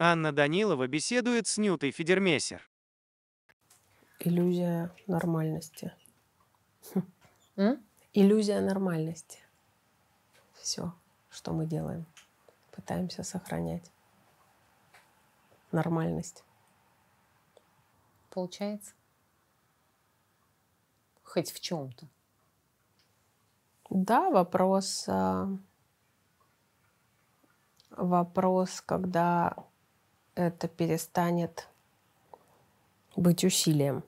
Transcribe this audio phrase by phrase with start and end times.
[0.00, 2.62] Анна Данилова беседует с Нютой Федермессер.
[4.20, 5.92] Иллюзия нормальности.
[7.56, 7.84] М?
[8.12, 9.40] Иллюзия нормальности.
[10.54, 10.94] Все,
[11.30, 12.06] что мы делаем.
[12.70, 13.90] Пытаемся сохранять
[15.72, 16.44] нормальность.
[18.30, 18.94] Получается?
[21.24, 22.06] Хоть в чем-то.
[23.90, 25.48] Да, вопрос, а,
[27.90, 29.67] вопрос, когда
[30.38, 31.68] это перестанет
[33.16, 34.04] быть усилием.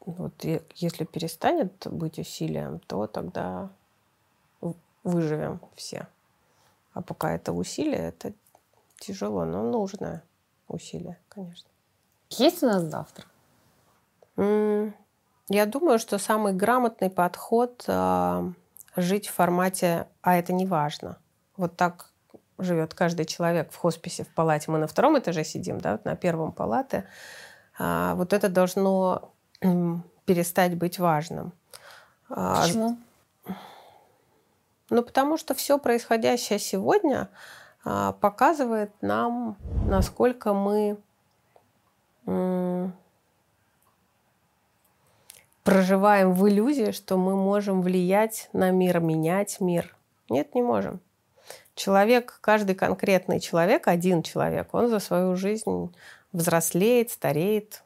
[0.00, 0.32] Вот
[0.74, 3.70] если перестанет быть усилием, то тогда
[5.02, 6.08] выживем все.
[6.94, 8.32] А пока это усилие, это
[8.98, 10.22] тяжело, но нужное
[10.68, 11.68] усилие, конечно.
[12.30, 13.26] Есть у нас завтра?
[14.36, 18.50] Я думаю, что самый грамотный подход а,
[18.96, 21.18] жить в формате «а это не важно».
[21.58, 22.13] Вот так
[22.58, 24.70] живет каждый человек в хосписе, в палате.
[24.70, 27.06] Мы на втором этаже сидим, да, вот на первом палате.
[27.78, 29.32] А, вот это должно
[30.24, 31.52] перестать быть важным.
[32.28, 32.98] А, Почему?
[34.90, 37.28] ну, потому что все происходящее сегодня
[37.84, 40.98] а, показывает нам, насколько мы
[45.62, 49.94] проживаем в иллюзии, что мы можем влиять на мир, менять мир.
[50.30, 51.00] Нет, не можем.
[51.74, 55.94] Человек, каждый конкретный человек, один человек, он за свою жизнь
[56.32, 57.82] взрослеет, стареет.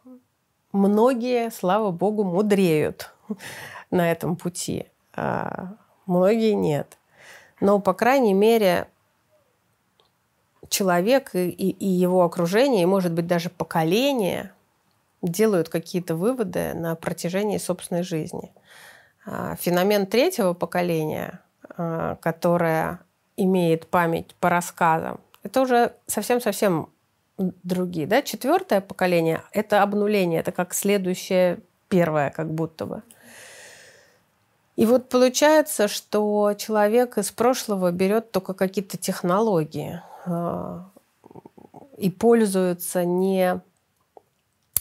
[0.73, 3.13] Многие, слава богу, мудреют
[3.91, 4.87] на этом пути.
[5.15, 5.75] а
[6.07, 6.99] многие нет.
[7.61, 8.89] Но, по крайней мере,
[10.69, 14.53] человек и, и- его окружение, и, может быть, даже поколение
[15.23, 18.53] делают какие-то выводы на протяжении собственной жизни.
[19.27, 21.41] А, Феномен третьего поколения,
[21.77, 23.01] а, которое
[23.39, 26.91] имеет память по рассказам, это уже совсем-совсем
[27.39, 28.07] другие.
[28.07, 28.21] Да?
[28.23, 33.03] Четвертое поколение– это обнуление, это как следующее первое, как будто бы.
[34.77, 40.89] И вот получается, что человек из прошлого берет только какие-то технологии а,
[41.97, 43.61] и пользуется не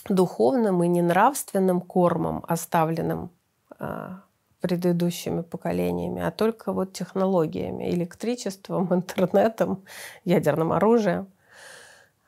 [0.08, 3.30] духовным и не нравственным кормом, оставленным
[3.78, 4.20] а,
[4.60, 9.84] предыдущими поколениями, а только вот технологиями, электричеством, интернетом,
[10.24, 11.28] ядерным оружием.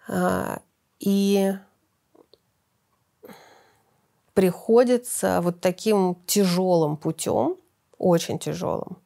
[0.09, 0.61] А,
[1.01, 1.53] И
[4.35, 7.57] приходится вот таким тяжелым путем,
[7.99, 8.99] очень тяжелым,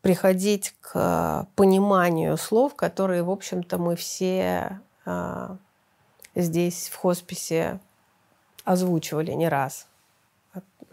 [0.00, 5.56] приходить к пониманию слов, которые, в общем-то, мы все а,
[6.34, 7.80] здесь в хосписе
[8.64, 9.86] озвучивали не раз.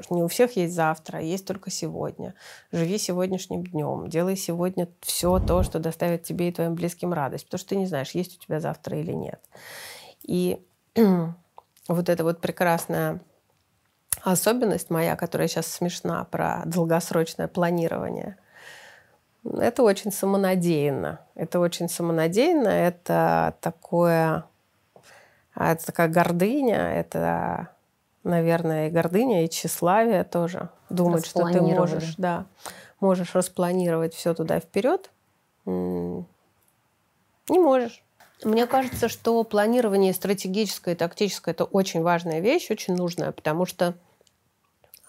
[0.09, 2.35] Не у всех есть завтра, есть только сегодня.
[2.71, 7.59] Живи сегодняшним днем, делай сегодня все то, что доставит тебе и твоим близким радость, потому
[7.59, 9.41] что ты не знаешь, есть у тебя завтра или нет.
[10.23, 10.63] И
[11.87, 13.21] вот эта вот прекрасная
[14.21, 18.37] особенность моя, которая сейчас смешна про долгосрочное планирование,
[19.43, 21.21] это очень самонадеянно.
[21.35, 24.45] Это очень самонадеянно, это такое,
[25.53, 27.69] а, это такая гордыня, это,
[28.27, 30.69] наверное, и гордыня, и тщеславие тоже.
[30.89, 32.45] Думать, что ты можешь, да,
[32.99, 35.09] можешь распланировать все туда вперед.
[35.65, 36.25] Не
[37.49, 38.03] можешь.
[38.43, 43.95] Мне кажется, что планирование стратегическое и тактическое– это очень важная вещь, очень нужная, потому что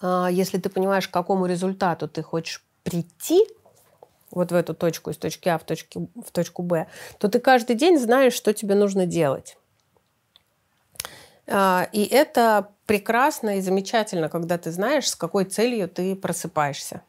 [0.01, 3.45] а, если ты понимаешь, к какому результату ты хочешь прийти,
[4.31, 6.87] вот в эту точку, из точки А в, точке, в точку Б,
[7.17, 9.57] то ты каждый день знаешь, что тебе нужно делать.
[11.47, 17.01] А, И это прекрасно и замечательно, когда ты знаешь, с какой целью ты просыпаешься.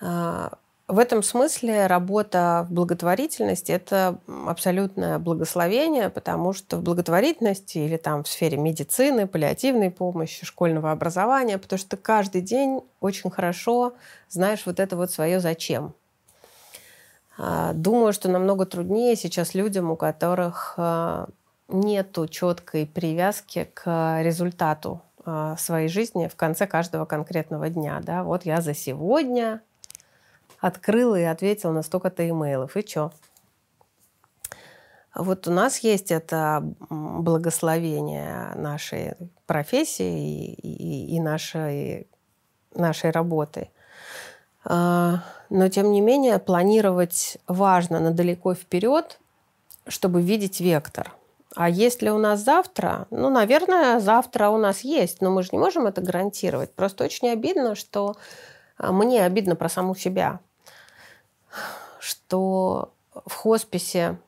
[0.00, 0.52] А,
[0.88, 8.22] В этом смысле работа в благотворительности– это абсолютное благословение, потому что в благотворительности или там
[8.24, 13.92] в сфере медицины, паллиативной помощи, школьного образования, потому что ты каждый день очень хорошо
[14.30, 15.92] знаешь вот это вот свое «зачем».
[17.36, 21.28] А, Думаю, что намного труднее сейчас людям, у которых а,
[21.72, 28.00] нету четкой привязки к результату а, своей жизни в конце каждого конкретного дня.
[28.02, 28.24] Да?
[28.24, 29.60] Вот я за сегодня
[30.58, 32.76] открыла и ответила на столько-то имейлов.
[32.76, 33.12] И что?
[35.14, 39.14] Вот у нас есть это благословение нашей
[39.46, 42.06] профессии и, и- и нашей,
[42.74, 43.70] нашей работы.
[44.64, 49.18] А, Но, тем не менее, планировать важно на далеко вперед,
[49.88, 51.12] чтобы видеть вектор.
[51.56, 53.06] А есть ли у нас завтра?
[53.10, 56.72] Ну, наверное, завтра у нас есть, но мы же не можем это гарантировать.
[56.72, 58.16] Просто очень обидно, что
[58.76, 60.40] а, мне обидно про саму себя,
[61.98, 62.92] что
[63.26, 64.18] в хосписе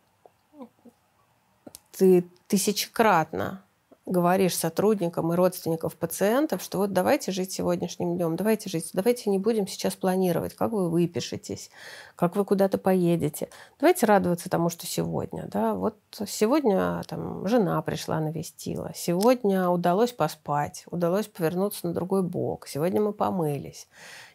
[1.92, 3.62] ты тысячекратно
[4.04, 9.38] говоришь сотрудникам и родственникам пациентов, что вот давайте жить сегодняшним днем, давайте жить, давайте не
[9.38, 11.70] будем сейчас планировать, как вы выпишетесь,
[12.16, 13.48] как вы куда-то поедете.
[13.78, 15.46] Давайте радоваться тому, что сегодня.
[15.46, 15.74] Да?
[15.74, 23.00] Вот сегодня там, жена пришла, навестила, сегодня удалось поспать, удалось повернуться на другой бок, сегодня
[23.00, 23.86] мы помылись,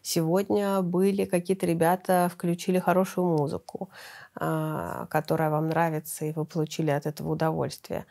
[0.02, 3.90] сегодня были какие-то ребята, включили хорошую музыку,
[4.34, 8.06] а, которая вам нравится, и вы получили от этого удовольствие.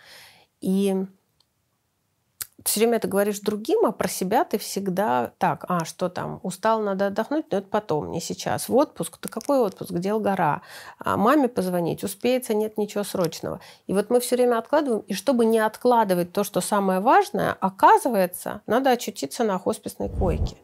[0.61, 1.07] И
[2.65, 6.81] все время это говоришь другим, а про себя ты всегда так, а что там, устал,
[6.81, 8.69] надо отдохнуть, но это потом, не сейчас.
[8.69, 10.63] В отпуск, да какой отпуск, где гора?
[10.99, 13.61] А маме позвонить, успеется, нет ничего срочного.
[13.87, 18.63] И вот мы все время откладываем, и чтобы не откладывать то, что самое важное, оказывается,
[18.67, 20.57] надо очутиться на хосписной койке.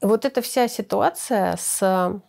[0.00, 2.20] И вот эта вся ситуация с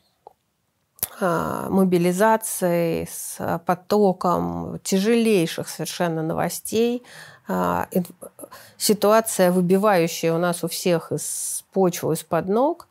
[1.22, 7.04] мобилизацией, с потоком тяжелейших совершенно новостей,
[7.52, 7.88] а,
[8.78, 12.88] ситуация, выбивающая у нас у всех из почвы, из-под ног,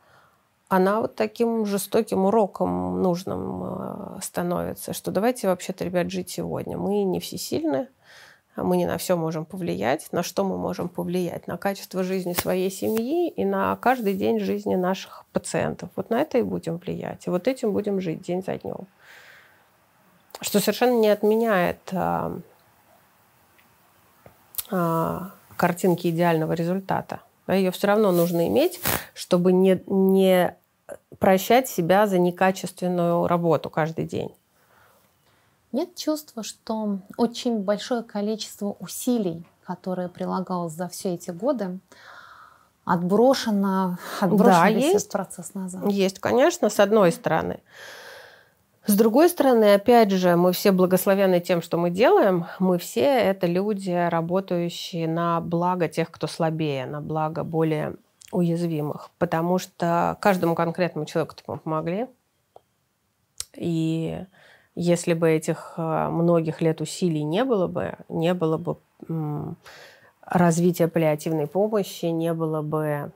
[0.67, 6.77] она вот таким жестоким уроком нужным а, становится, что давайте вообще-то, ребят, жить сегодня.
[6.77, 7.87] Мы не всесильны,
[8.55, 10.11] мы не на все можем повлиять.
[10.11, 11.47] На что мы можем повлиять?
[11.47, 15.89] На качество жизни своей семьи и на каждый день жизни наших пациентов.
[15.95, 17.25] Вот на это и будем влиять.
[17.27, 18.87] И вот этим будем жить день за днем.
[20.41, 22.39] Что совершенно не отменяет а,
[24.71, 27.21] а, картинки идеального результата.
[27.47, 28.79] Ее все равно нужно иметь,
[29.13, 30.55] чтобы не, не
[31.17, 34.33] прощать себя за некачественную работу каждый день.
[35.71, 41.79] Нет чувства, что очень большое количество усилий, которые прилагалось за все эти годы,
[42.85, 45.11] отброшено, отброшен да, весь есть.
[45.11, 45.87] процесс назад?
[45.87, 47.59] Есть, конечно, с одной стороны.
[48.87, 52.47] С другой стороны, опять же, мы все благословены тем, что мы делаем.
[52.57, 57.97] Мы все это люди, работающие на благо тех, кто слабее, на благо более
[58.31, 59.11] уязвимых.
[59.19, 62.07] Потому что каждому конкретному человеку мы помогли.
[63.55, 64.25] И
[64.81, 68.77] если бы этих э, многих лет усилий не было бы, не было бы
[70.21, 73.11] развития паллиативной помощи, не было бы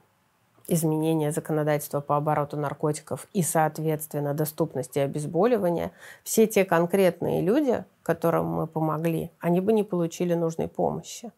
[0.68, 5.92] изменения законодательства по обороту наркотиков и, соответственно, доступности обезболивания,
[6.24, 11.32] все те конкретные люди, которым мы помогли, они бы не получили нужной помощи.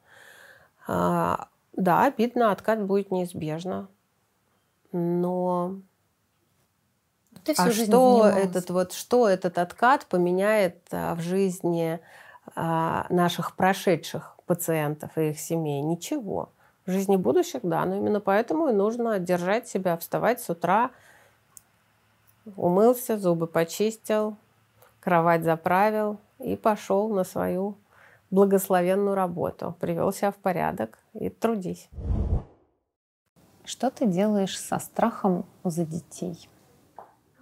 [0.88, 3.90] А, да, обидно, откат будет неизбежно,
[4.92, 5.76] но
[7.46, 8.44] Ты всю а жизнь что занималась.
[8.44, 12.00] этот вот что этот откат поменяет а, в жизни
[12.56, 15.82] а, наших прошедших пациентов и их семей?
[15.82, 16.50] Ничего.
[16.88, 20.92] В жизни будущих, да, но именно поэтому и нужно держать себя, вставать с утра,
[22.56, 24.38] умылся, зубы почистил,
[25.00, 27.78] кровать заправил и пошел на свою
[28.32, 29.76] благословенную работу.
[29.80, 31.90] Привел себя в порядок и трудись.
[33.64, 36.50] Что ты делаешь со страхом за детей?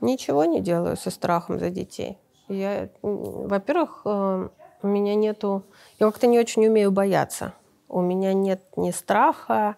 [0.03, 2.17] Ничего не делаю со страхом за детей.
[2.50, 4.50] Я, во-первых, э,
[4.81, 5.63] у меня нету...
[5.97, 7.53] Я как-то не очень умею бояться.
[7.88, 9.77] У меня нет ни страха,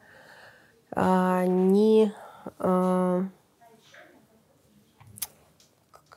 [0.89, 2.11] а, ни
[2.57, 3.25] а,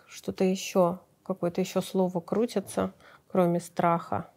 [0.06, 2.94] что-то еще, какое-то еще слово крутится,
[3.30, 4.30] кроме страха.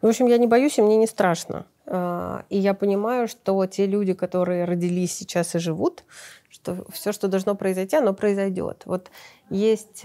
[0.00, 1.66] В общем, я не боюсь, и мне не страшно.
[1.84, 6.04] А, и я понимаю, что те люди, которые родились сейчас и живут,
[6.50, 8.82] что все, что должно произойти, оно произойдет.
[8.84, 9.10] Вот
[9.48, 10.04] есть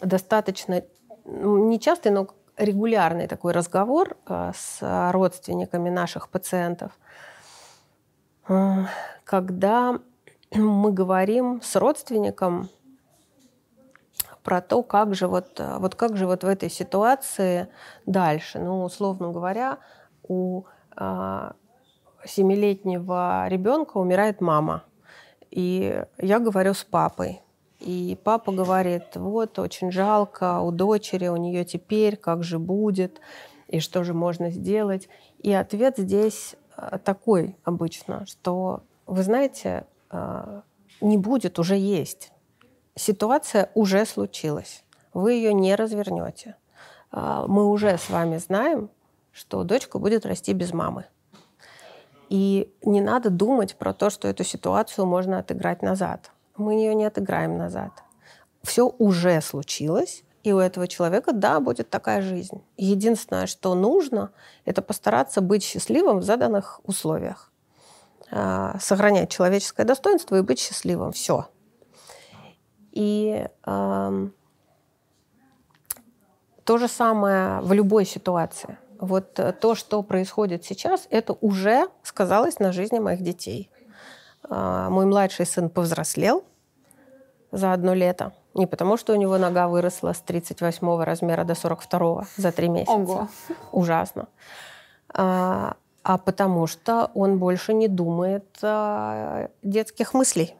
[0.00, 0.82] достаточно
[1.24, 6.92] ну, нечастый, но регулярный такой разговор э, с родственниками наших пациентов,
[8.48, 8.84] э,
[9.24, 9.98] когда
[10.52, 12.68] мы говорим с родственником
[14.42, 17.68] про то, как же вот, вот как же вот в этой ситуации
[18.04, 18.58] дальше.
[18.58, 19.78] Ну, условно говоря,
[20.22, 20.64] у
[22.24, 24.84] семилетнего ребенка умирает мама.
[25.54, 27.40] И я говорю с папой.
[27.78, 33.20] И папа говорит, вот, очень жалко у дочери, у нее теперь, как же будет,
[33.68, 35.08] и что же можно сделать.
[35.38, 40.62] И ответ здесь э, такой обычно, что, вы знаете, э,
[41.00, 42.32] не будет, уже есть.
[42.96, 44.82] Ситуация уже случилась.
[45.12, 46.56] Вы ее не развернете.
[47.12, 48.90] Э, мы уже с вами знаем,
[49.30, 51.04] что дочка будет расти без мамы.
[52.34, 57.04] И не надо думать про то, что эту ситуацию можно отыграть назад мы ее не
[57.04, 57.90] отыграем назад.
[58.62, 62.62] Все уже случилось, и у этого человека, да, будет такая жизнь.
[62.76, 64.30] Единственное, что нужно,
[64.64, 67.50] это постараться быть счастливым в заданных условиях.
[68.30, 71.12] А, сохранять человеческое достоинство и быть счастливым.
[71.12, 71.48] Все.
[72.92, 73.46] И
[76.64, 78.78] то же самое в любой ситуации.
[78.98, 83.70] Вот э, то, что происходит сейчас, это уже сказалось на жизни моих детей.
[84.42, 86.44] А, мой младший сын повзрослел
[87.50, 88.32] за одно лето.
[88.54, 92.92] Не потому, что у него нога выросла с 38 размера до 42 за три месяца.
[92.92, 93.28] Ого.
[93.72, 94.28] Ужасно.
[95.08, 100.54] А, а потому что он больше не думает а, детских мыслей.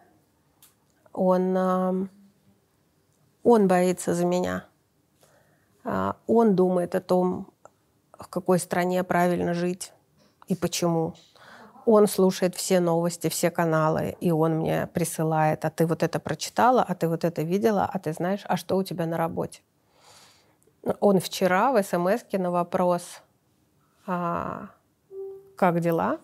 [1.12, 1.94] Он, а,
[3.42, 4.64] он боится за меня.
[5.84, 7.48] А, он думает о том,
[8.18, 9.92] в какой стране правильно жить
[10.48, 11.14] и почему.
[11.86, 16.82] Он слушает все новости, все каналы, и он мне присылает, а ты вот это прочитала,
[16.82, 19.60] а ты вот это видела, а ты знаешь, а что у тебя на работе?
[21.00, 23.20] Он вчера в смс на вопрос,
[24.06, 24.68] а,
[25.56, 26.18] как дела,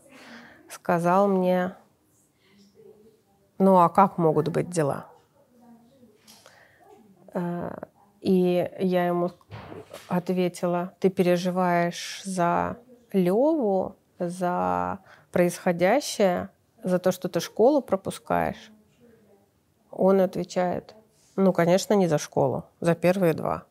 [0.70, 1.76] сказал мне,
[3.58, 5.06] ну а как могут быть дела?
[7.34, 7.70] Э,
[8.20, 9.32] и я ему
[10.08, 12.76] ответила, ты переживаешь за
[13.12, 14.98] Леву, за
[15.32, 16.50] происходящее,
[16.82, 18.70] за то, что ты школу пропускаешь.
[19.90, 20.94] Он отвечает,
[21.36, 23.64] ну, конечно, не за школу, за первые два.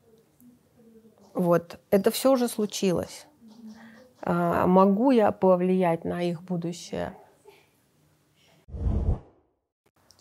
[1.34, 3.28] Вот, это все уже случилось.
[4.22, 7.16] А, могу я повлиять на их будущее?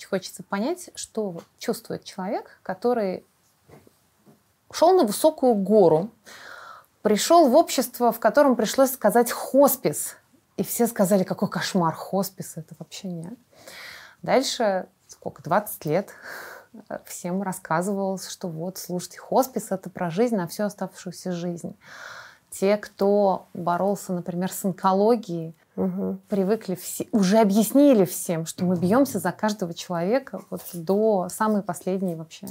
[0.08, 3.26] Хочется понять, что чувствует человек, который
[4.72, 6.10] шел на высокую гору,
[7.02, 10.16] пришел в общество, в котором пришлось сказать хоспис.
[10.56, 13.34] И все сказали, какой кошмар, хоспис, это вообще нет.
[14.22, 16.10] Дальше, сколько, 20 лет,
[17.04, 21.76] всем рассказывалось, что вот, слушайте, хоспис– это про жизнь на всю оставшуюся жизнь.
[22.50, 26.18] Те, кто боролся, например, с онкологией, угу.
[26.28, 32.14] привыкли все, уже объяснили всем, что мы бьемся за каждого человека вот до самой последней
[32.14, 32.48] вообще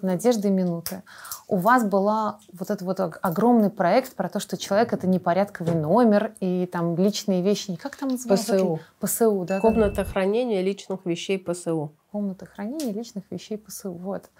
[0.00, 1.02] надежды и минуты.
[1.48, 6.34] У вас была вот этот вот огромный проект про то, что человек это непорядковый номер
[6.40, 8.54] и там личные вещи, как там называется?
[8.54, 8.80] ПСУ.
[9.00, 9.60] ПСУ, да.
[9.60, 10.04] Комната да.
[10.04, 11.92] хранения личных вещей ПСУ.
[12.12, 14.30] Комната хранения личных вещей ПСУ, вот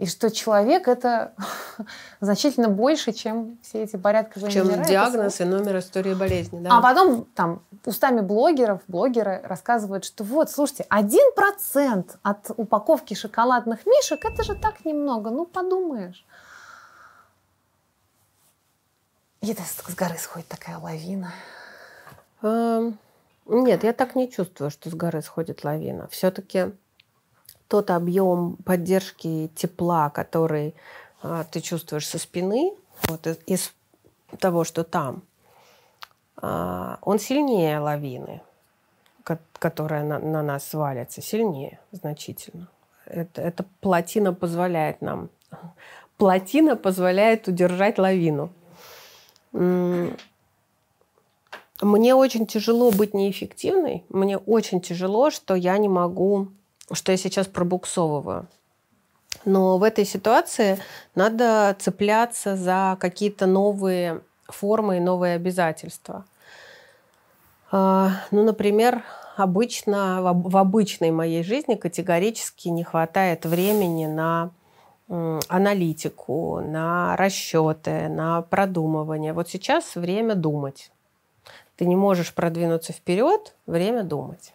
[0.00, 1.34] и что человек это
[2.20, 4.84] значительно больше, чем все эти порядковые чем номера.
[4.84, 6.60] Чем диагноз и номер истории болезни.
[6.60, 6.78] Да.
[6.78, 13.84] А потом там устами блогеров, блогеры рассказывают, что вот, слушайте, один процент от упаковки шоколадных
[13.84, 16.24] мишек, это же так немного, ну подумаешь.
[19.42, 21.30] И это с горы сходит такая лавина.
[22.40, 22.98] Эм,
[23.44, 26.08] нет, я так не чувствую, что с горы сходит лавина.
[26.08, 26.72] Все-таки
[27.70, 30.74] тот объем поддержки тепла, который
[31.22, 32.72] а, ты чувствуешь со спины,
[33.04, 33.72] вот из
[34.40, 35.22] того, что там,
[36.36, 38.42] а, он сильнее лавины,
[39.60, 42.66] которая на, на нас свалится, сильнее значительно.
[43.06, 45.30] Это, это плотина позволяет нам.
[46.16, 48.50] Плотина позволяет удержать лавину.
[49.52, 50.16] Мне
[52.14, 54.04] очень тяжело быть неэффективной.
[54.08, 56.48] Мне очень тяжело, что я не могу
[56.92, 58.46] что я сейчас пробуксовываю.
[59.44, 60.78] Но в этой ситуации
[61.14, 66.24] надо цепляться за какие-то новые формы и новые обязательства.
[67.70, 69.02] А, ну, например,
[69.36, 74.50] обычно, в обычной моей жизни категорически не хватает времени на
[75.08, 79.32] аналитику, на расчеты, на продумывание.
[79.32, 80.92] Вот сейчас время думать.
[81.76, 84.54] Ты не можешь продвинуться вперед, время думать.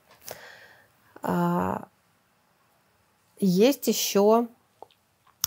[3.39, 4.47] Есть еще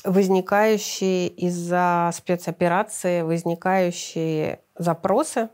[0.05, 5.49] возникающие из-за спецоперации, возникающие запросы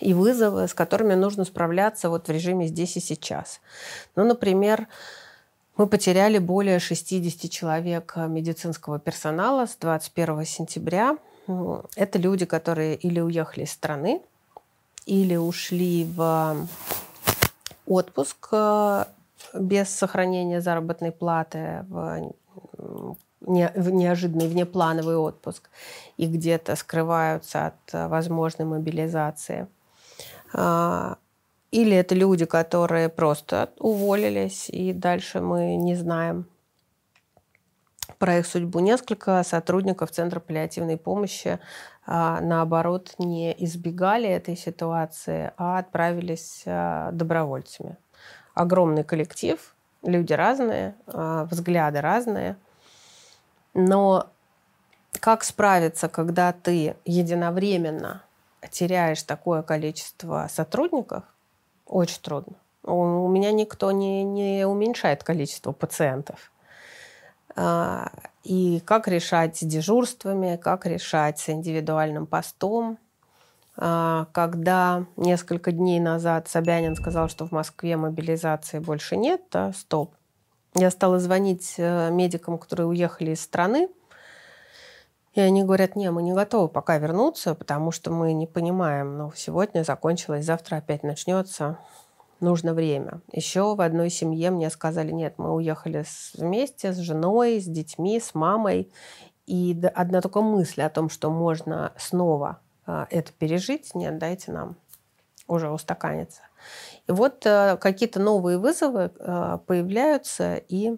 [0.00, 3.60] и вызовы, с которыми нужно справляться вот в режиме здесь и сейчас.
[4.14, 4.88] Ну, например,
[5.76, 11.18] мы потеряли более 60 человек медицинского персонала с 21 сентября.
[11.94, 14.22] Это люди, которые или уехали из страны,
[15.04, 16.66] или ушли в
[17.86, 18.48] отпуск
[19.54, 22.32] без сохранения заработной платы в,
[23.40, 25.70] не, в неожиданный внеплановый отпуск
[26.16, 29.68] и где-то скрываются от э, возможной мобилизации.
[30.52, 31.18] А,
[31.70, 36.46] или это люди, которые просто уволились, и дальше мы не знаем
[38.18, 38.78] про их судьбу.
[38.78, 41.58] Несколько сотрудников Центра паллиативной помощи,
[42.06, 47.96] а, наоборот, не избегали этой ситуации, а отправились а, добровольцами
[48.56, 52.56] огромный коллектив, люди разные, а, взгляды разные.
[53.74, 54.26] Но
[55.20, 58.22] как справиться, когда ты единовременно
[58.70, 61.24] теряешь такое количество сотрудников,
[61.86, 62.54] очень трудно.
[62.82, 66.50] У меня никто не, не уменьшает количество пациентов.
[67.54, 68.10] А,
[68.42, 72.98] и как решать с дежурствами, как решать с индивидуальным постом.
[73.78, 80.14] А, когда несколько дней назад Собянин сказал, что в Москве мобилизации больше нет, да, стоп.
[80.74, 83.88] Я стала звонить э, медикам, которые уехали из страны,
[85.34, 89.32] и они говорят, не, мы не готовы пока вернуться, потому что мы не понимаем, ну,
[89.34, 91.78] сегодня закончилось, завтра опять начнется,
[92.40, 93.20] нужно время.
[93.32, 96.04] Еще в одной семье мне сказали, нет, мы уехали
[96.34, 98.90] вместе с женой, с детьми, с мамой,
[99.46, 104.76] и одна только мысль о том, что можно снова это пережить, нет, дайте нам
[105.48, 106.42] уже устаканиться.
[107.06, 110.96] И вот э, какие-то новые вызовы э, появляются, и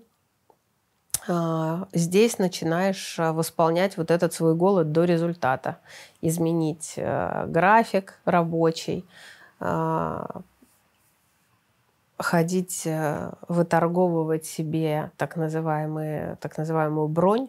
[1.29, 5.79] э, здесь начинаешь восполнять вот этот свой голод до результата.
[6.21, 9.05] Изменить график рабочий,
[12.19, 12.89] ходить,
[13.49, 17.49] выторговывать себе так, называемые, так называемую бронь,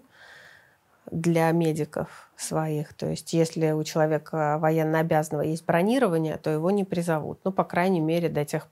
[1.12, 2.94] для медиков своих.
[2.94, 7.40] То есть если у человека военно обязанного есть бронирование, то его не призовут.
[7.44, 8.68] Ну, по крайней мере, до тех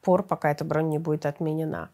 [0.00, 1.90] пор, пока эта бронь не будет отменена.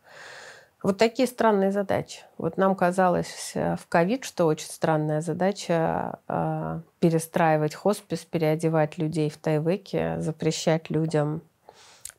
[0.83, 2.23] Вот такие странные задачи.
[2.39, 9.31] Вот нам казалось э, в ковид, что очень странная задача э, перестраивать хоспис, переодевать людей
[9.31, 11.41] в тайвеке, запрещать людям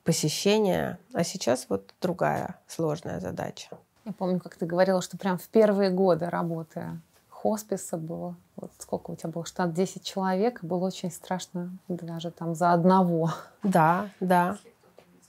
[0.05, 0.97] посещение.
[1.13, 3.67] А сейчас вот другая сложная задача.
[4.05, 7.01] Я помню, как ты говорила, что прям в первые годы работы
[7.43, 8.35] хосписа было.
[8.55, 9.45] Вот сколько у тебя было?
[9.45, 10.63] Штат 10 человек.
[10.63, 13.31] Было очень страшно даже там за одного.
[13.63, 14.57] Да, да.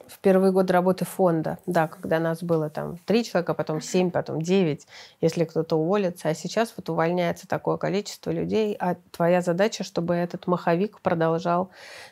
[0.06, 4.40] В первые годы работы фонда, да, когда нас было там три человека, потом семь, потом
[4.40, 4.86] девять,
[5.20, 6.28] если кто-то уволится.
[6.28, 11.70] А сейчас вот увольняется такое количество людей, а твоя задача, чтобы этот маховик продолжал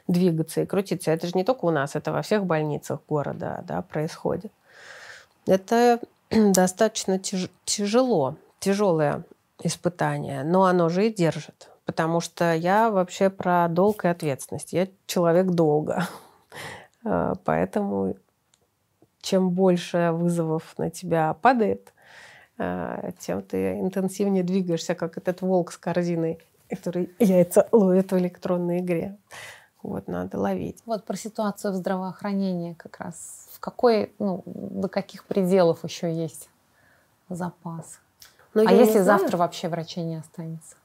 [0.08, 1.12] двигаться и крутиться.
[1.12, 4.50] Это же не только у нас, это во всех больницах города да, происходит.
[5.46, 9.22] Это достаточно тяж- тяжело, тяжелая
[9.62, 11.70] испытание, но оно же и держит.
[11.84, 14.72] Потому что я вообще про долг и ответственность.
[14.72, 16.08] Я человек долга.
[17.04, 18.14] А, поэтому
[19.22, 21.92] чем больше вызовов на тебя падает,
[22.58, 26.38] а, тем ты интенсивнее двигаешься, как этот волк с корзиной,
[26.70, 29.16] который яйца ловит в электронной игре.
[29.82, 30.78] Вот, надо ловить.
[30.86, 33.48] Вот про ситуацию в здравоохранении как раз.
[33.50, 36.48] В какой, ну, до каких пределов еще есть
[37.28, 37.98] запас?
[38.54, 40.76] Но ну, а если завтра вообще врачей не останется?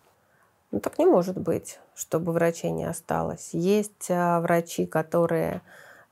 [0.71, 3.49] Ну, так не может быть, чтобы врачей не осталось.
[3.53, 5.61] Есть а, врачи, которые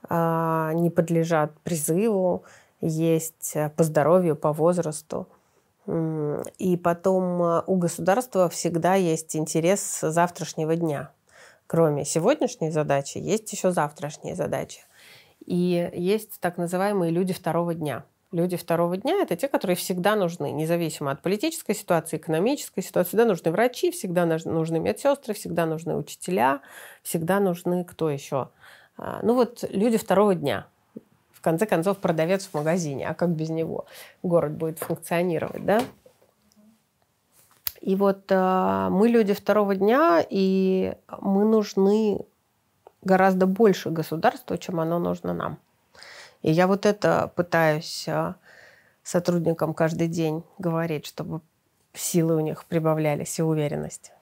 [0.08, 2.44] а, не подлежат призыву,
[2.80, 5.28] есть а, по здоровью, по возрасту.
[5.86, 11.10] И потом а, у государства всегда есть интерес завтрашнего дня.
[11.66, 14.80] Кроме сегодняшней задачи, есть еще завтрашние задачи.
[15.44, 20.50] И есть так называемые люди второго дня– Люди второго дня– это те, которые всегда нужны,
[20.50, 23.10] независимо от политической ситуации, экономической ситуации.
[23.10, 26.60] Всегда нужны врачи, всегда нужны медсестры, всегда нужны учителя,
[27.02, 28.48] всегда нужны кто еще?
[28.98, 30.66] А, ну вот люди второго дня.
[31.32, 33.08] В конце концов, продавец в магазине.
[33.08, 33.86] А как без него
[34.24, 35.80] город будет функционировать, да?
[37.80, 42.26] И вот э, мы люди второго дня, и мы нужны
[43.02, 45.58] гораздо больше государству, чем оно нужно нам.
[46.42, 48.36] И я вот это пытаюсь а,
[49.02, 51.40] сотрудникам каждый день говорить, чтобы
[51.94, 54.12] силы у них прибавлялись и уверенность.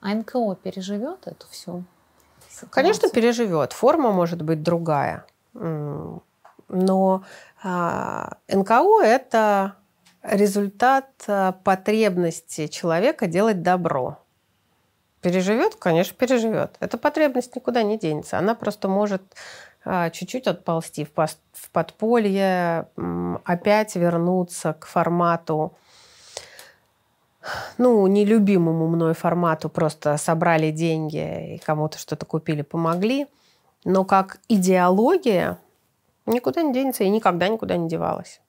[0.00, 1.84] А НКО переживет эту всю
[2.48, 2.70] ситуацию?
[2.70, 3.72] Конечно, переживет.
[3.72, 5.24] Форма может быть другая.
[6.68, 7.24] Но
[7.62, 9.76] а, НКО– это
[10.22, 14.18] результат а, потребности человека делать добро.
[15.22, 15.76] Переживет?
[15.76, 16.76] Конечно, переживет.
[16.80, 18.38] Эта потребность никуда не денется.
[18.38, 19.22] Она просто может
[20.12, 21.10] чуть-чуть отползти в,
[21.52, 22.88] в подполье,
[23.44, 25.74] опять вернуться к формату,
[27.78, 33.26] ну, нелюбимому мной формату, просто собрали деньги и кому-то что-то купили, помогли.
[33.84, 35.58] Но как идеология
[36.26, 38.40] никуда не денется и никогда никуда не девалась.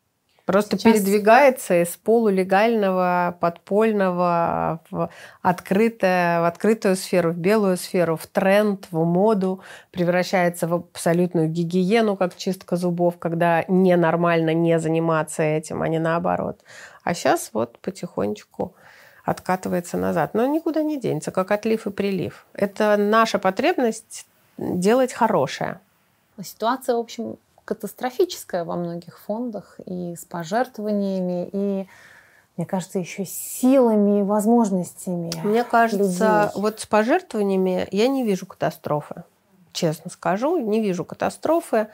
[0.47, 0.93] Просто Сейчас...
[0.93, 5.09] передвигается из полулегального, подпольного в,
[5.41, 9.59] открытое, в открытую сферу, в белую сферу, в тренд, в моду,
[9.91, 16.61] превращается в абсолютную гигиену, как чистка зубов, когда ненормально не заниматься этим, а не наоборот.
[17.03, 18.73] А сейчас вот потихонечку
[19.25, 20.33] откатывается назад.
[20.33, 22.45] Но никуда не денется, как отлив и прилив.
[22.53, 24.25] Это наша потребность
[24.57, 25.81] делать хорошее.
[26.41, 27.35] Ситуация, в общем,
[27.67, 31.87] катастрофическая во многих фондах и с пожертвованиями, и,
[32.55, 35.31] мне кажется, еще силами и возможностями.
[35.43, 36.61] Мне кажется, людей.
[36.61, 39.23] вот с пожертвованиями я не вижу катастрофы.
[39.73, 41.89] Честно скажу, не вижу катастрофы.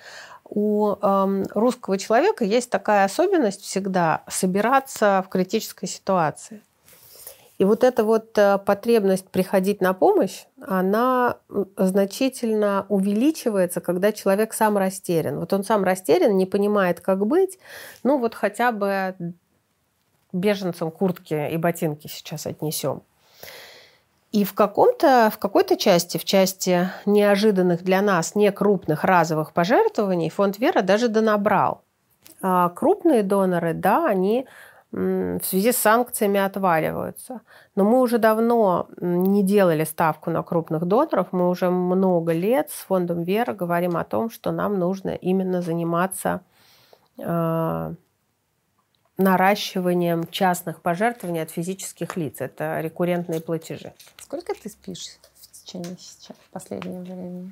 [0.45, 6.61] У эм, русского человека есть такая особенность всегда собираться в критической ситуации.
[7.59, 11.37] И вот эта вот э, потребность приходить на помощь, она
[11.77, 15.39] значительно увеличивается, когда человек сам растерян.
[15.39, 17.59] Вот он сам растерян, не понимает, как быть.
[18.03, 19.15] Ну вот хотя бы
[20.31, 23.03] беженцам куртки и ботинки сейчас отнесем.
[24.31, 30.57] И в, каком-то, в какой-то части, в части неожиданных для нас некрупных разовых пожертвований, фонд
[30.57, 31.83] Вера даже донабрал.
[32.41, 34.47] А крупные доноры, да, они
[34.93, 37.41] в связи с санкциями отваливаются.
[37.75, 41.29] Но мы уже давно не делали ставку на крупных доноров.
[41.31, 46.41] Мы уже много лет с фондом Вера говорим о том, что нам нужно именно заниматься
[47.17, 47.93] а,
[49.17, 52.35] наращиванием частных пожертвований от физических лиц.
[52.39, 53.93] Это рекуррентные платежи.
[54.17, 57.51] Сколько ты спишь в течение сейчас, в последнее время?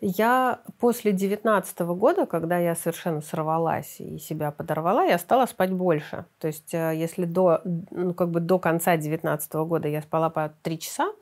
[0.00, 6.26] Я после 19 года, когда я совершенно сорвалась и себя подорвала, я стала спать больше.
[6.38, 10.52] То есть э, если до, ну, как бы до конца 19 года я спала по
[10.62, 11.12] 3 часа,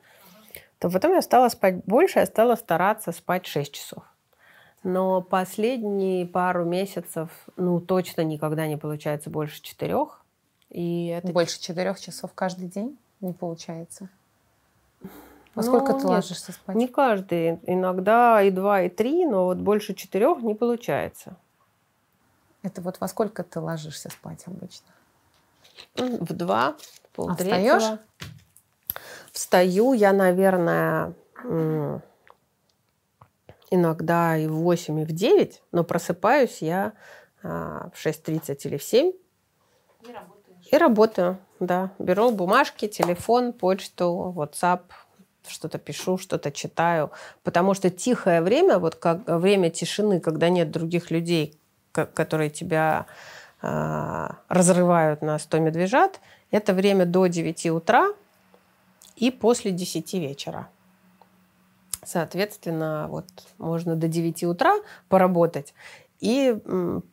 [0.79, 4.03] то потом я стала спать больше, я стала стараться спать 6 часов.
[4.83, 10.23] Но последние пару месяцев, ну, точно никогда не получается больше четырех.
[10.69, 11.31] И это...
[11.31, 14.09] Больше четырех часов каждый день не получается?
[15.55, 16.75] Во сколько ну, ты нет, ложишься спать?
[16.75, 17.59] Не каждый.
[17.65, 21.37] Иногда и два, и три, но вот больше четырех не получается.
[22.61, 24.87] Это вот во сколько ты ложишься спать обычно?
[25.95, 26.75] В два,
[27.13, 27.75] полтретьего.
[27.75, 27.99] А встаешь?
[29.31, 31.13] Встаю я, наверное,
[33.69, 36.93] иногда и в 8, и в 9, но просыпаюсь я
[37.43, 39.11] а, в 6.30 или в 7.
[39.11, 40.67] И работаешь?
[40.71, 41.91] И работаю, да.
[41.99, 44.83] Беру бумажки, телефон, почту, WhatsApp,
[45.47, 47.11] что-то пишу, что-то читаю.
[47.43, 51.57] Потому что тихое время, вот как время тишины, когда нет других людей,
[51.91, 53.05] которые тебя
[53.61, 56.19] э, разрывают на 100 медвежат,
[56.51, 58.09] это время до 9 утра
[59.15, 60.67] и после 10 вечера.
[62.03, 63.25] Соответственно, вот
[63.57, 64.75] можно до 9 утра
[65.09, 65.73] поработать
[66.19, 66.55] и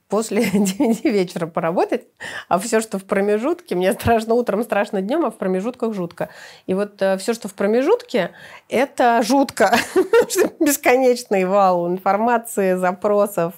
[0.09, 2.03] после 9 вечера поработать,
[2.49, 6.29] а все, что в промежутке, мне страшно утром, страшно днем, а в промежутках жутко.
[6.67, 8.33] И вот э, все, что в промежутке,
[8.69, 9.75] это жутко.
[10.61, 13.55] Бесконечный вал информации, запросов,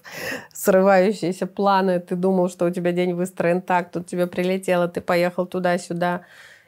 [0.53, 2.01] срывающиеся планы.
[2.01, 6.23] Ты думал, что у тебя день выстроен так, тут тебе прилетело, ты поехал туда-сюда.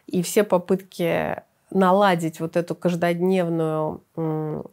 [0.06, 4.02] И все попытки наладить вот эту каждодневную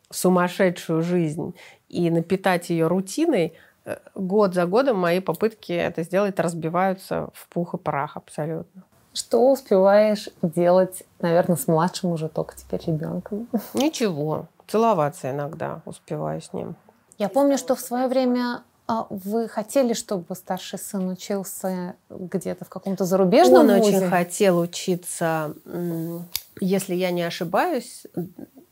[0.09, 1.55] сумасшедшую жизнь
[1.89, 3.53] и напитать ее рутиной,
[4.15, 8.83] год за годом мои попытки это сделать разбиваются в пух и прах абсолютно.
[9.13, 13.47] Что успеваешь делать, наверное, с младшим уже только теперь ребенком?
[13.73, 14.47] Ничего.
[14.67, 16.75] Целоваться иногда успеваю с ним.
[17.17, 22.69] Я помню, что в свое время а вы хотели, чтобы старший сын учился где-то в
[22.69, 23.97] каком-то зарубежном Он вузе?
[23.97, 25.53] очень хотел учиться,
[26.59, 28.05] если я не ошибаюсь,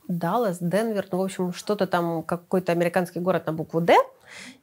[0.08, 3.96] Даллас, Денвер, ну, в общем, что-то там, какой-то американский город на букву «Д»,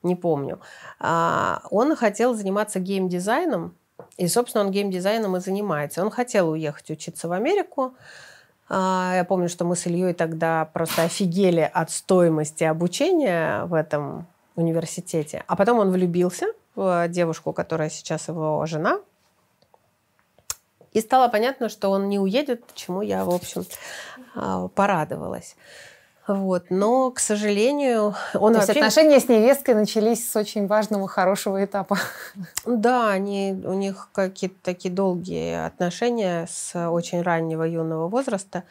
[0.04, 0.60] не помню.
[1.00, 3.76] А, он хотел заниматься геймдизайном,
[4.18, 6.04] и, собственно, он геймдизайном и занимается.
[6.04, 7.96] Он хотел уехать учиться в Америку,
[8.70, 14.28] а, я помню, что мы с Ильей тогда просто офигели от стоимости обучения в этом
[14.56, 15.44] университете.
[15.48, 19.00] А потом он влюбился в девушку, которая сейчас его жена.
[20.94, 23.66] И стало понятно, что он не уедет, чему я, в общем,
[24.36, 25.56] а, порадовалась.
[26.28, 26.66] Вот.
[26.70, 28.60] Но, к сожалению, он То вообще...
[28.60, 31.98] есть отношения с невесткой начались с очень важного, хорошего этапа.
[32.66, 38.64] Да, они, у них какие-то такие долгие отношения с очень раннего юного возраста.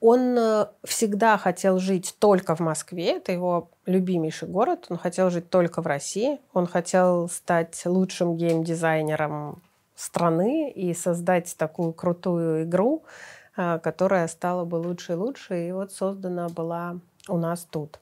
[0.00, 4.86] Он э, всегда хотел жить только в Москве, это его любимейший город.
[4.88, 6.40] Он хотел жить только в России.
[6.54, 9.62] Он хотел стать лучшим геймдизайнером
[9.94, 13.04] страны и создать такую крутую игру,
[13.56, 15.68] э, которая стала бы лучше и лучше.
[15.68, 18.00] И вот создана была у нас тут.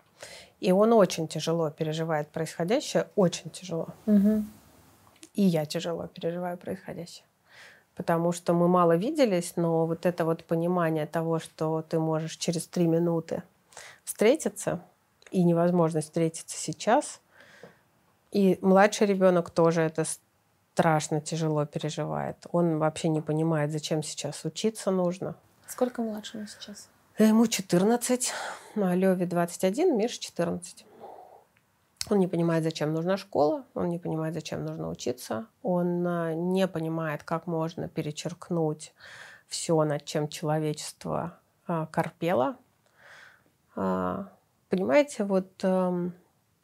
[0.60, 3.88] И он очень тяжело переживает происходящее, очень тяжело.
[4.06, 4.44] Угу.
[5.34, 7.27] И я тяжело переживаю происходящее
[7.98, 12.66] потому что мы мало виделись, но вот это вот понимание того, что ты можешь через
[12.66, 13.42] три минуты
[14.04, 14.80] встретиться,
[15.30, 17.20] и невозможность встретиться сейчас.
[18.30, 20.04] И младший ребенок тоже это
[20.72, 22.36] страшно тяжело переживает.
[22.52, 25.34] Он вообще не понимает, зачем сейчас учиться нужно.
[25.66, 26.88] Сколько младшему сейчас?
[27.18, 28.32] Ему 14,
[28.76, 30.86] а Леве 21, Мише 14.
[32.10, 36.66] Он не понимает, зачем нужна школа, он не понимает, зачем нужно учиться, он а, не
[36.66, 38.94] понимает, как можно перечеркнуть
[39.46, 42.56] все, над чем человечество а, корпело.
[43.76, 44.28] А,
[44.70, 46.14] понимаете, вот эм,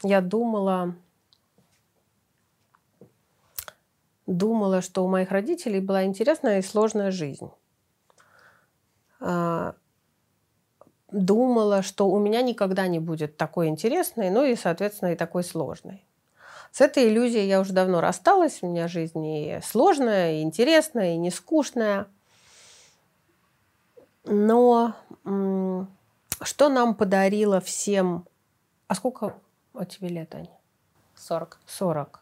[0.03, 0.95] я думала,
[4.27, 7.51] думала, что у моих родителей была интересная и сложная жизнь.
[11.15, 15.45] А, думала, что у меня никогда не будет такой интересной, ну и, соответственно, и такой
[15.45, 16.05] сложной.
[16.73, 18.59] С этой иллюзией я уже давно рассталась.
[18.63, 22.07] У меня жизнь и сложная, и интересная, и не скучная.
[24.25, 24.95] Но
[26.43, 28.27] что нам подарило всем...
[28.89, 29.35] А сколько
[29.73, 30.51] у тебе лет, Аня?
[31.15, 31.61] 40.
[31.67, 32.21] 40.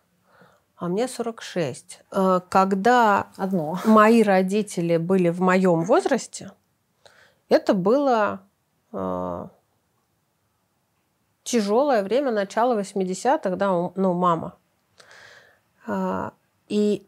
[0.76, 2.00] А мне 46.
[2.10, 3.78] Э, когда Одно.
[3.84, 6.52] мои родители были в моем возрасте,
[7.48, 8.42] это было
[11.42, 14.56] тяжелое время начала 80-х, да, ну, мама.
[15.86, 16.32] А,
[16.68, 17.06] и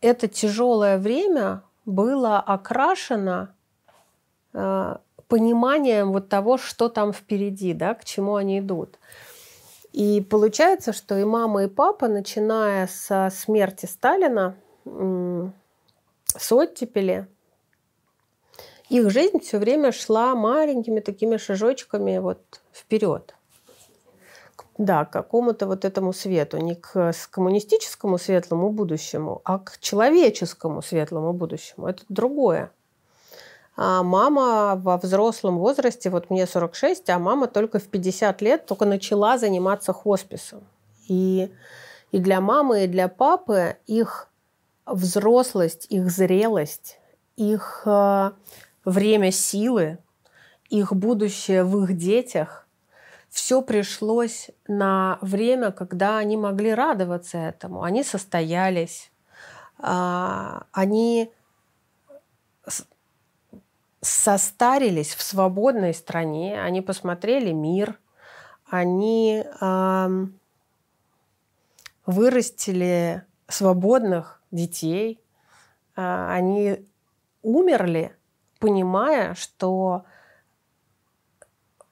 [0.00, 3.54] это тяжелое время было окрашено
[4.54, 8.98] а, пониманием вот того, что там впереди, да, к чему они идут.
[9.92, 17.28] И получается, что и мама, и папа, начиная со смерти Сталина, с оттепели,
[18.92, 23.34] их жизнь все время шла маленькими такими шажочками вот вперед.
[24.78, 31.32] Да, к какому-то вот этому свету, не к коммунистическому светлому будущему, а к человеческому светлому
[31.32, 31.86] будущему.
[31.86, 32.70] Это другое.
[33.76, 38.84] А мама во взрослом возрасте, вот мне 46, а мама только в 50 лет только
[38.84, 40.60] начала заниматься хосписом.
[41.08, 41.50] И,
[42.10, 44.28] и для мамы, и для папы их
[44.84, 46.98] взрослость, их зрелость,
[47.36, 48.30] их э,
[48.84, 49.98] время силы,
[50.68, 52.66] их будущее в их детях
[53.28, 57.82] все пришлось на время, когда они могли радоваться этому.
[57.82, 59.10] Они состоялись,
[59.78, 61.32] а, они
[64.00, 67.98] состарились в свободной стране, они посмотрели мир,
[68.66, 69.44] они
[72.06, 75.20] вырастили свободных детей,
[75.94, 76.84] а, они
[77.42, 78.16] умерли,
[78.62, 80.04] понимая, что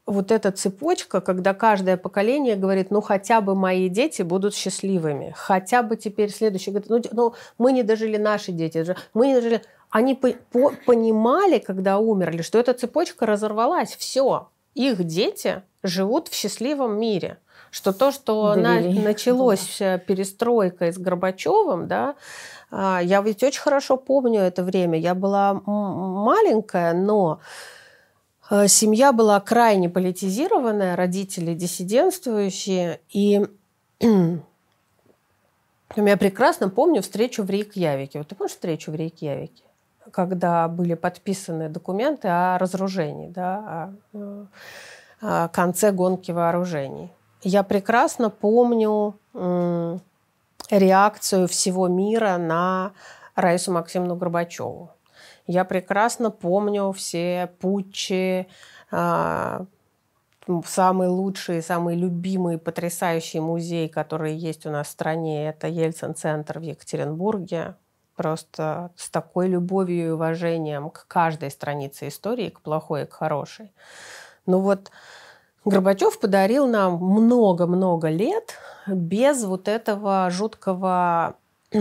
[0.06, 5.83] вот эта цепочка, когда каждое поколение говорит, ну хотя бы мои дети будут счастливыми, хотя
[5.83, 10.14] бы теперь следующий год, ну, ну мы не дожили наши дети, мы не дожили, они
[10.14, 17.00] по, по, понимали, когда умерли, что эта цепочка разорвалась, все, их дети живут в счастливом
[17.00, 17.38] мире,
[17.72, 19.98] что то, что на, началось да.
[19.98, 22.14] перестройкой с Горбачевым, да,
[22.72, 27.40] я ведь очень хорошо помню это время, я была маленькая, но
[28.50, 33.00] Э, семья была крайне политизированная, родители диссидентствующие.
[33.11, 33.46] И
[35.96, 38.18] я прекрасно помню встречу в Рейкьявике.
[38.18, 39.62] Вот ты помнишь встречу в Рейкьявике?
[40.11, 44.46] Когда были подписаны документы о разоружении, да, о, э,
[45.20, 47.12] о конце гонки вооружений.
[47.42, 49.14] Я прекрасно помню
[50.70, 52.92] реакцию всего мира на
[53.35, 54.90] Раису Максимовну Горбачеву.
[55.46, 58.46] Я прекрасно помню все путчи,
[58.90, 59.66] а,
[60.64, 66.62] самый лучший, самый любимый, потрясающий музей, который есть у нас в стране, это Ельцин-центр в
[66.62, 67.76] Екатеринбурге.
[68.16, 73.72] Просто с такой любовью и уважением к каждой странице истории, к плохой и к хорошей.
[74.46, 74.90] Ну вот
[75.64, 78.55] Горбачев подарил нам много-много лет
[78.87, 81.37] без вот этого жуткого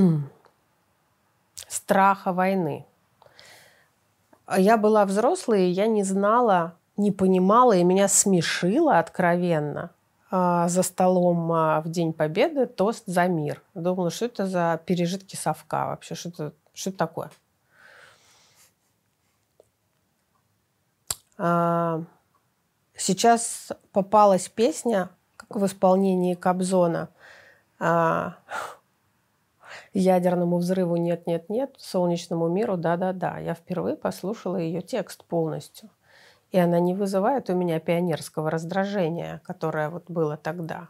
[1.68, 2.86] страха войны.
[4.46, 9.92] А я была взрослой, я не знала, не понимала, и меня смешило откровенно
[10.30, 13.62] а, за столом а, в День Победы тост за мир.
[13.76, 17.32] Думала, что это за пережитки совка вообще, что это, что это такое.
[23.00, 27.08] Сейчас попалась песня, как в исполнении Кобзона,
[29.94, 33.38] ядерному взрыву нет-нет-нет, солнечному миру да-да-да.
[33.38, 35.90] Я впервые послушала ее текст полностью.
[36.52, 40.90] И она не вызывает у меня пионерского раздражения, которое вот было тогда.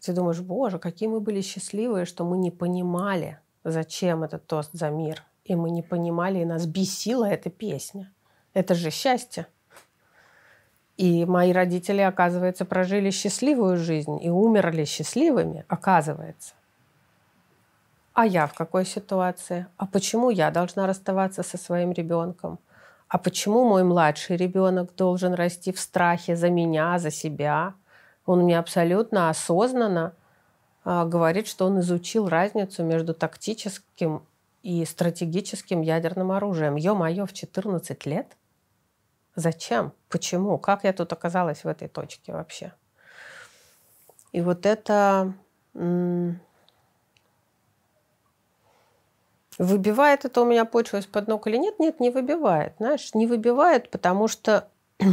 [0.00, 4.90] Ты думаешь, боже, какие мы были счастливые, что мы не понимали, зачем этот тост за
[4.90, 5.22] мир.
[5.44, 8.12] И мы не понимали, и нас бесила эта песня.
[8.54, 9.46] Это же счастье.
[11.00, 16.52] И мои родители, оказывается, прожили счастливую жизнь и умерли счастливыми, оказывается.
[18.12, 19.66] А я в какой ситуации?
[19.78, 22.58] А почему я должна расставаться со своим ребенком?
[23.08, 27.72] А почему мой младший ребенок должен расти в страхе за меня, за себя?
[28.26, 30.12] Он мне абсолютно осознанно
[30.84, 34.22] э, говорит, что он изучил разницу между тактическим
[34.62, 36.76] и стратегическим ядерным оружием.
[36.76, 38.36] Ё-моё, в 14 лет?
[39.40, 39.92] Зачем?
[40.10, 40.58] Почему?
[40.58, 42.74] Как я тут оказалась в этой точке вообще?
[44.32, 45.32] И вот это
[49.58, 51.78] выбивает это у меня почву из-под ног или нет?
[51.78, 52.74] Нет, не выбивает.
[52.78, 54.68] Знаешь, не выбивает, потому что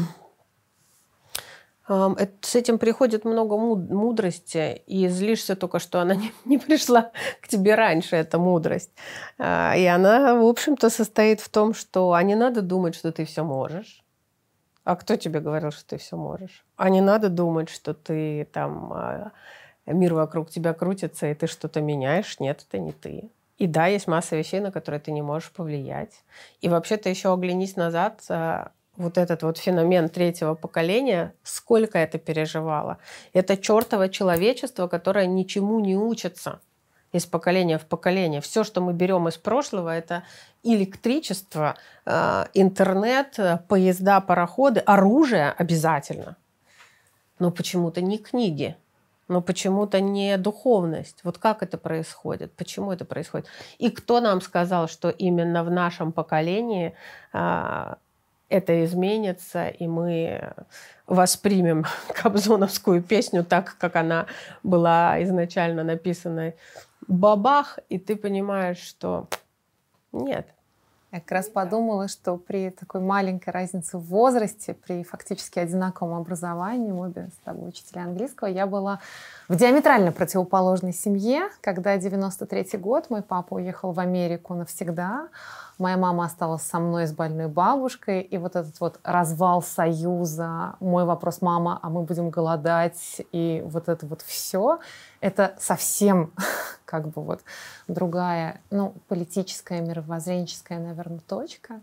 [1.87, 7.11] с этим приходит много мудрости, и злишься только, что она не, не пришла
[7.41, 8.91] к тебе раньше, эта мудрость.
[9.37, 13.23] А, и она, в общем-то, состоит в том, что а не надо думать, что ты
[13.23, 14.03] все можешь.
[14.87, 16.65] А кто тебе говорил, что ты все можешь?
[16.77, 19.31] А не надо думать, что ты там а,
[19.85, 22.39] мир вокруг тебя крутится, и ты что-то меняешь.
[22.39, 23.29] Нет, это не ты.
[23.57, 26.23] И да, есть масса вещей, на которые ты не можешь повлиять.
[26.61, 32.97] И вообще-то еще оглянись назад, а, вот этот вот феномен третьего поколения, сколько это переживало.
[33.33, 36.61] Это чертово человечество, которое ничему не учится
[37.17, 38.41] из поколения в поколение.
[38.41, 40.23] Все, что мы берем из прошлого, это
[40.63, 41.75] электричество,
[42.05, 46.35] э, интернет, поезда, пароходы, оружие обязательно.
[47.39, 48.75] Но почему-то не книги,
[49.27, 51.19] но почему-то не духовность.
[51.23, 52.53] Вот как это происходит?
[52.53, 53.47] Почему это происходит?
[53.77, 56.93] И кто нам сказал, что именно в нашем поколении
[57.33, 57.95] э,
[58.49, 60.53] это изменится, и мы
[61.05, 64.27] воспримем Кобзоновскую песню так, как она
[64.63, 66.53] была изначально написана.
[67.07, 69.27] Бабах, и ты понимаешь, что
[70.11, 70.47] нет,
[71.11, 76.91] я как раз подумала, что при такой маленькой разнице в возрасте, при фактически одинаковом образовании,
[76.91, 78.99] мы обе с тобой учителя английского, я была
[79.47, 81.49] в диаметрально противоположной семье.
[81.61, 85.29] Когда 93 год, мой папа уехал в Америку навсегда,
[85.77, 91.05] моя мама осталась со мной с больной бабушкой, и вот этот вот развал союза, мой
[91.05, 94.79] вопрос, мама, а мы будем голодать, и вот это вот все,
[95.21, 96.31] это совсем
[96.85, 97.41] как бы вот
[97.87, 101.81] другая, ну, политическая, мировоззренческая, наверное, точка.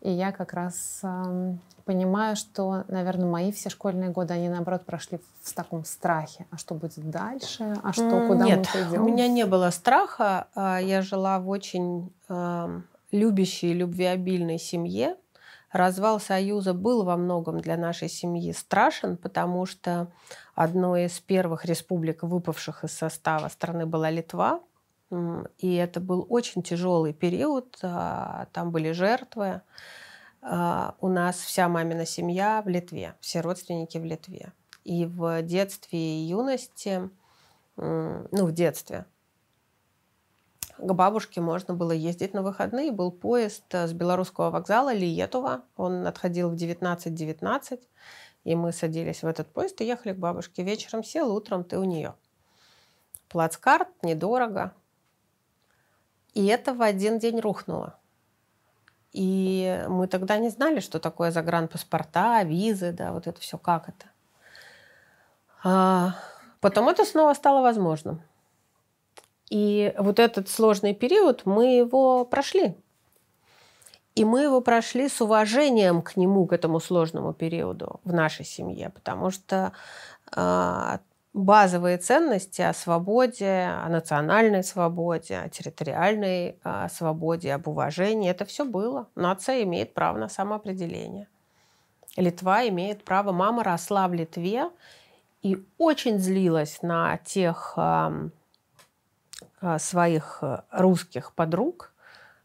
[0.00, 5.20] И я как раз э, понимаю, что, наверное, мои все школьные годы, они, наоборот, прошли
[5.42, 6.46] в таком страхе.
[6.50, 7.76] А что будет дальше?
[7.82, 9.04] А что, куда Нет, мы пойдем?
[9.04, 10.46] у меня не было страха.
[10.54, 12.80] А я жила в очень э,
[13.12, 15.16] любящей, любвеобильной семье.
[15.72, 20.12] Развал Союза был во многом для нашей семьи страшен, потому что
[20.54, 24.60] одной из первых республик, выпавших из состава страны, была Литва.
[25.58, 27.78] И это был очень тяжелый период.
[27.82, 29.62] А, там были жертвы.
[30.42, 34.52] А, у нас вся мамина семья в Литве, все родственники в Литве.
[34.84, 37.10] И в детстве и юности,
[37.76, 39.04] ну, в детстве,
[40.80, 42.92] к бабушке можно было ездить на выходные.
[42.92, 45.62] Был поезд э, с белорусского вокзала Лиетова.
[45.76, 47.80] Он отходил в 19.19.
[48.44, 50.62] И мы садились в этот поезд и ехали к бабушке.
[50.62, 52.14] Вечером сел, утром ты у нее.
[53.28, 54.72] Плацкарт, недорого.
[56.32, 57.98] И это в один день рухнуло.
[59.12, 64.06] И мы тогда не знали, что такое загранпаспорта, визы, да, вот это все, как это.
[65.62, 66.14] А
[66.60, 68.22] потом это снова стало возможным.
[69.50, 72.74] И вот этот сложный период мы его прошли.
[74.14, 78.90] И мы его прошли с уважением к нему, к этому сложному периоду в нашей семье,
[78.90, 79.72] потому что
[80.34, 80.98] э,
[81.32, 88.64] базовые ценности о свободе, о национальной свободе, о территориальной э, свободе, об уважении, это все
[88.64, 89.08] было.
[89.14, 91.28] Нация имеет право на самоопределение.
[92.16, 93.32] Литва имеет право.
[93.32, 94.70] Мама росла в Литве
[95.42, 98.30] и очень злилась на тех э,
[99.78, 101.92] своих русских подруг,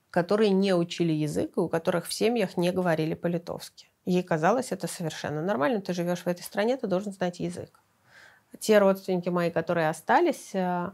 [0.10, 3.90] которые не учили язык и у которых в семьях не говорили по-литовски.
[4.06, 5.82] Ей казалось это совершенно нормально.
[5.82, 7.80] Ты живешь в этой стране, ты должен знать язык.
[8.60, 10.92] Те родственники мои, которые остались э,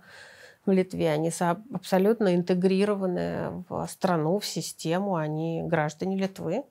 [0.65, 1.31] в Литве, они
[1.73, 5.15] абсолютно интегрированы в страну, в систему.
[5.15, 6.63] Они граждане Литвы.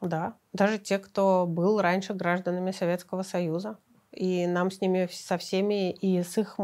[0.00, 3.78] Да, даже те, кто был раньше гражданами Советского Союза.
[4.12, 6.58] И нам с ними, со всеми, и с их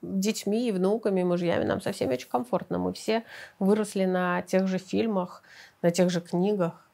[0.00, 2.78] детьми, и внуками, и мужьями, нам со всеми очень комфортно.
[2.78, 3.24] Мы все
[3.58, 5.42] выросли на тех же фильмах,
[5.82, 6.88] на тех же книгах.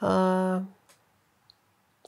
[0.00, 0.64] А,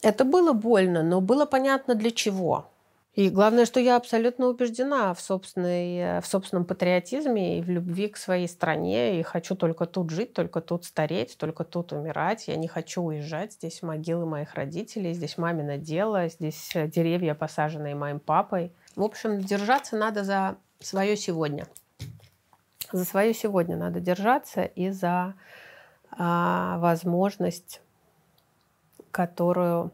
[0.03, 2.69] это было больно, но было понятно для чего.
[3.15, 8.17] И главное, что я абсолютно убеждена в, собственной, в собственном патриотизме и в любви к
[8.17, 9.19] своей стране.
[9.19, 12.47] И хочу только тут жить, только тут стареть, только тут умирать.
[12.47, 13.55] Я не хочу уезжать.
[13.55, 18.73] Здесь могилы моих родителей, здесь мамино дело, здесь э, деревья, посаженные моим папой.
[18.95, 21.67] В общем, держаться надо за свое сегодня.
[22.93, 25.35] За свое сегодня надо держаться и за
[26.13, 27.81] а, возможность,
[29.11, 29.93] которую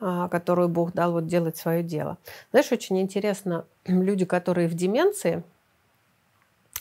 [0.00, 2.16] которую Бог дал вот делать свое дело.
[2.50, 5.42] Знаешь, очень интересно, люди, которые в деменции,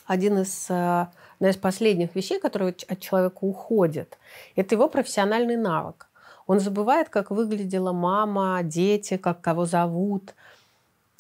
[0.06, 4.18] один из, э, одна из последних вещей, которые от человека уходят,
[4.56, 6.08] это его профессиональный навык.
[6.48, 10.34] Он забывает, как выглядела мама, дети, как кого зовут.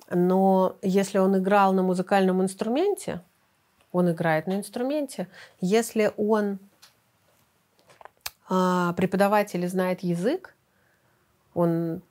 [0.10, 3.22] Но если он играл на музыкальном инструменте,
[3.92, 5.28] он играет на инструменте.
[5.62, 6.58] Если он
[8.48, 10.56] а, преподаватель и знает язык,
[11.60, 12.02] он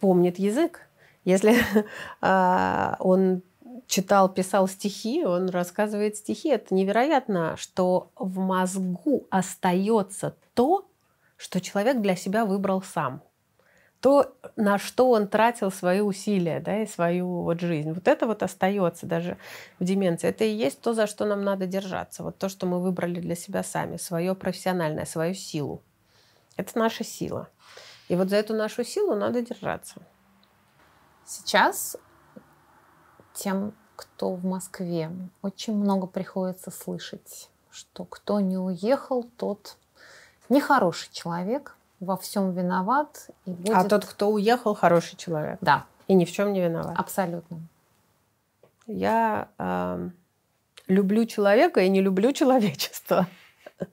[0.00, 0.88] помнит язык.
[1.24, 1.56] Если
[2.20, 3.42] а, он
[3.86, 6.48] читал, писал стихи, он рассказывает стихи.
[6.48, 10.88] Это невероятно, что в мозгу остается то,
[11.36, 13.22] что человек для себя выбрал сам.
[14.00, 17.92] То, на что он тратил свои усилия да, и свою вот жизнь.
[17.92, 19.38] Вот это вот остается даже
[19.80, 20.28] в деменции.
[20.28, 22.22] Это и есть то, за что нам надо держаться.
[22.22, 23.96] Вот то, что мы выбрали для себя сами.
[23.96, 25.82] Свое профессиональное, свою силу.
[26.56, 27.48] Это наша сила.
[28.08, 29.96] И вот за эту нашу силу надо держаться.
[31.24, 31.96] Сейчас
[33.34, 35.10] тем, кто в Москве,
[35.42, 39.76] очень много приходится слышать, что кто не уехал, тот
[40.48, 43.28] нехороший человек, во всем виноват.
[43.44, 43.74] И будет...
[43.74, 45.58] А тот, кто уехал, хороший человек.
[45.60, 45.84] Да.
[46.06, 46.98] И ни в чем не виноват.
[46.98, 47.60] Абсолютно.
[48.86, 50.10] Я э,
[50.86, 53.26] люблю человека и не люблю человечество.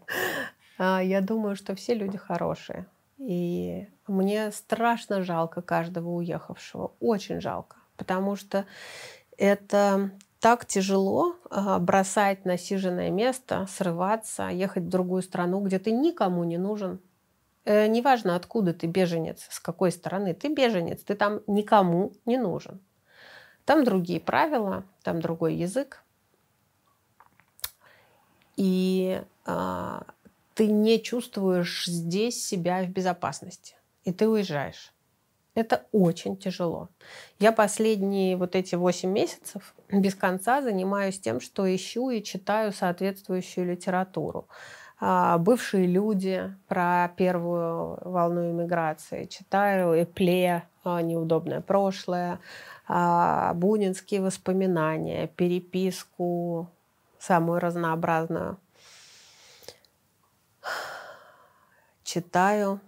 [0.77, 2.85] А, я думаю, что все люди хорошие.
[3.17, 6.93] И мне страшно жалко каждого уехавшего.
[6.99, 7.77] Очень жалко.
[7.97, 8.65] Потому что
[9.37, 16.43] это так тяжело а, бросать насиженное место, срываться, ехать в другую страну, где ты никому
[16.43, 16.99] не нужен.
[17.63, 22.79] Э, неважно, откуда ты беженец, с какой стороны, ты беженец, ты там никому не нужен.
[23.65, 26.03] Там другие правила, там другой язык.
[28.55, 30.03] И а,
[30.55, 33.75] ты не чувствуешь здесь себя в безопасности.
[34.05, 34.93] И ты уезжаешь.
[35.53, 36.89] Это очень тяжело.
[37.39, 43.67] Я последние вот эти 8 месяцев без конца занимаюсь тем, что ищу и читаю соответствующую
[43.67, 44.47] литературу.
[44.99, 49.25] А, бывшие люди про первую волну иммиграции.
[49.25, 52.39] Читаю Эпле а, «Неудобное прошлое»,
[52.87, 56.69] а, бунинские воспоминания, переписку
[57.19, 58.57] самую разнообразную.
[62.05, 62.79] Читаю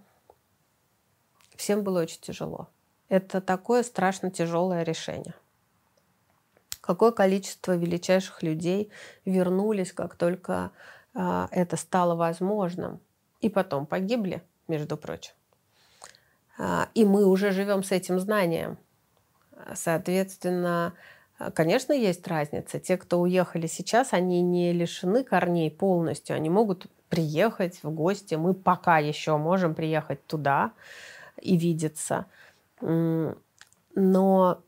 [1.55, 2.69] Всем было очень тяжело.
[3.09, 5.33] Это такое страшно тяжелое решение.
[6.81, 8.91] Какое количество величайших людей
[9.25, 10.71] вернулись, как только
[11.15, 13.01] э, это стало возможным,
[13.41, 15.33] и потом погибли, между прочим.
[16.59, 18.77] Э, и мы уже живем с этим знанием.
[19.73, 20.93] Соответственно,
[21.55, 22.79] конечно, есть разница.
[22.79, 26.35] Те, кто уехали сейчас, они не лишены корней полностью.
[26.35, 28.35] Они могут приехать в гости.
[28.35, 30.71] Мы пока еще можем приехать туда
[31.41, 32.25] и видеться.
[32.79, 34.61] Но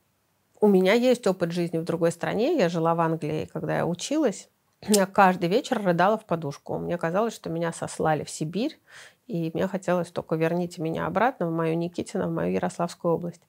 [0.61, 2.57] у меня есть опыт жизни в другой стране.
[2.57, 4.49] Я жила в Англии, когда я училась.
[4.81, 6.77] Я каждый вечер рыдала в подушку.
[6.77, 8.79] Мне казалось, что меня сослали в Сибирь,
[9.27, 13.41] и мне хотелось только верните меня обратно в мою Никитино, в мою Ярославскую область.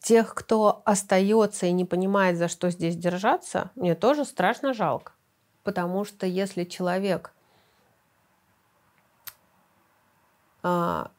[0.00, 5.12] Тех, кто остается и не понимает, за что здесь держаться, мне тоже страшно жалко.
[5.66, 7.32] Потому что если человек
[10.62, 11.10] а,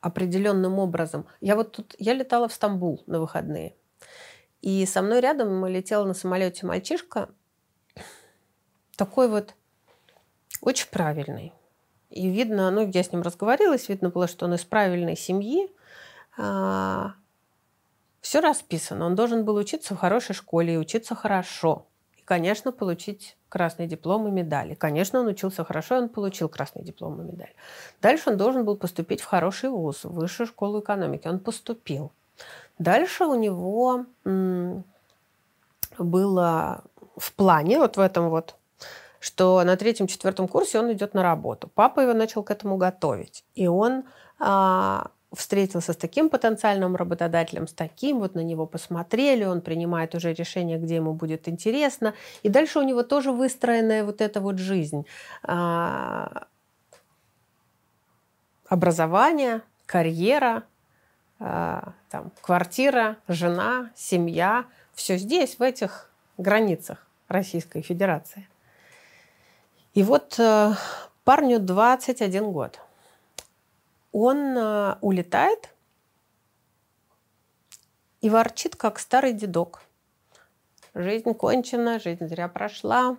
[0.00, 1.24] определенным образом.
[1.40, 3.76] Я вот тут, я летала в Стамбул на выходные.
[4.60, 7.28] И со мной рядом летел на самолете мальчишка,
[8.96, 9.54] такой вот
[10.60, 11.52] очень правильный.
[12.10, 15.70] И видно, ну, я с ним разговаривалась, видно было, что он из правильной семьи.
[16.36, 17.14] А,
[18.20, 19.06] все расписано.
[19.06, 21.86] Он должен был учиться в хорошей школе и учиться хорошо.
[22.22, 24.72] И, конечно, получить красный диплом и медаль.
[24.72, 27.52] И, конечно, он учился хорошо, он получил красный диплом и медаль.
[28.00, 31.28] Дальше он должен был поступить в хороший вуз, в высшую школу экономики.
[31.28, 32.12] Он поступил.
[32.78, 34.06] Дальше у него
[35.98, 36.84] было
[37.16, 38.54] в плане, вот в этом вот,
[39.20, 41.70] что на третьем-четвертом курсе он идет на работу.
[41.74, 43.44] Папа его начал к этому готовить.
[43.54, 44.04] И он
[44.38, 50.32] а, встретился с таким потенциальным работодателем, с таким, вот на него посмотрели, он принимает уже
[50.32, 52.14] решение, где ему будет интересно.
[52.42, 55.06] И дальше у него тоже выстроенная вот эта вот жизнь.
[55.42, 56.46] А,
[58.68, 60.64] образование, карьера,
[61.38, 64.66] а, там, квартира, жена, семья.
[64.94, 68.48] Все здесь, в этих границах Российской Федерации.
[69.94, 70.72] И вот э,
[71.24, 72.80] парню 21 год–
[74.12, 75.70] он э, улетает
[78.20, 79.82] и ворчит, как старый дедок.
[80.94, 83.16] Жизнь кончена, жизнь зря прошла.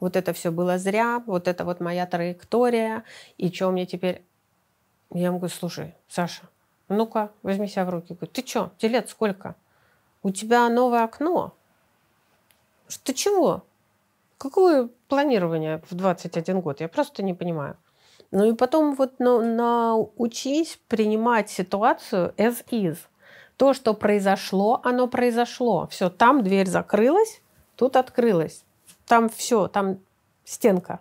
[0.00, 3.04] Вот это все было зря, вот это вот моя траектория.
[3.36, 4.24] И что мне теперь...
[5.10, 6.42] Я ему говорю, слушай, Саша,
[6.88, 8.14] ну-ка, возьми себя в руки.
[8.14, 9.54] Говорю, ты что, тебе лет сколько?
[10.22, 11.54] У тебя новое окно.
[12.88, 13.64] Что чего?
[14.38, 16.80] Какое планирование в 21 год?
[16.80, 17.76] Я просто не понимаю.
[18.30, 22.98] Ну и потом вот на, научись принимать ситуацию as is.
[23.56, 25.86] То, что произошло, оно произошло.
[25.90, 27.40] Все, там дверь закрылась,
[27.76, 28.64] тут открылась.
[29.06, 29.98] Там все, там
[30.44, 31.00] стенка.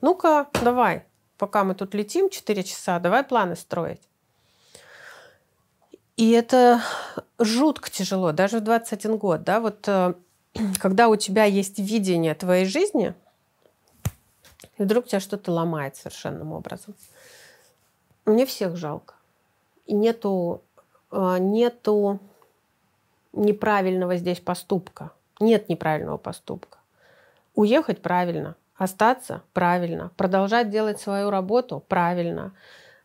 [0.00, 1.04] Ну-ка, давай,
[1.36, 4.00] пока мы тут летим 4 часа, давай планы строить.
[6.16, 6.82] И это
[7.38, 9.42] жутко тяжело, даже в 21 год.
[9.42, 9.60] Да?
[9.60, 10.14] Вот э,
[10.78, 13.14] когда у тебя есть видение твоей жизни,
[14.80, 16.94] и вдруг тебя что-то ломает совершенным образом.
[18.24, 19.14] Мне всех жалко.
[19.84, 20.62] И нету,
[21.12, 22.18] э, нету
[23.34, 25.12] неправильного здесь поступка.
[25.38, 26.78] Нет неправильного поступка.
[27.54, 32.54] Уехать правильно, остаться правильно, продолжать делать свою работу правильно,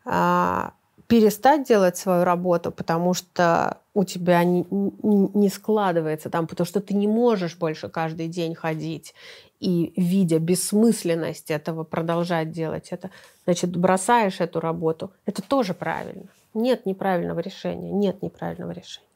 [0.05, 0.75] а,
[1.07, 6.93] перестать делать свою работу, потому что у тебя не, не складывается там, потому что ты
[6.93, 9.13] не можешь больше каждый день ходить
[9.59, 13.09] и, видя бессмысленность этого, продолжать делать это,
[13.45, 15.11] значит, бросаешь эту работу.
[15.25, 16.25] Это тоже правильно.
[16.53, 19.07] Нет неправильного решения, нет неправильного решения.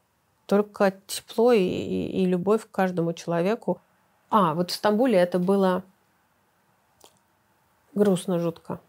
[0.46, 3.80] Только тепло и, и, и любовь к каждому человеку.
[4.30, 5.82] А, вот в Стамбуле это было
[7.94, 8.80] грустно, жутко.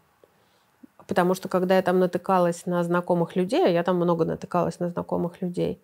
[1.12, 4.88] Потому что когда я там натыкалась на знакомых людей, а я там много натыкалась на
[4.88, 5.78] знакомых людей,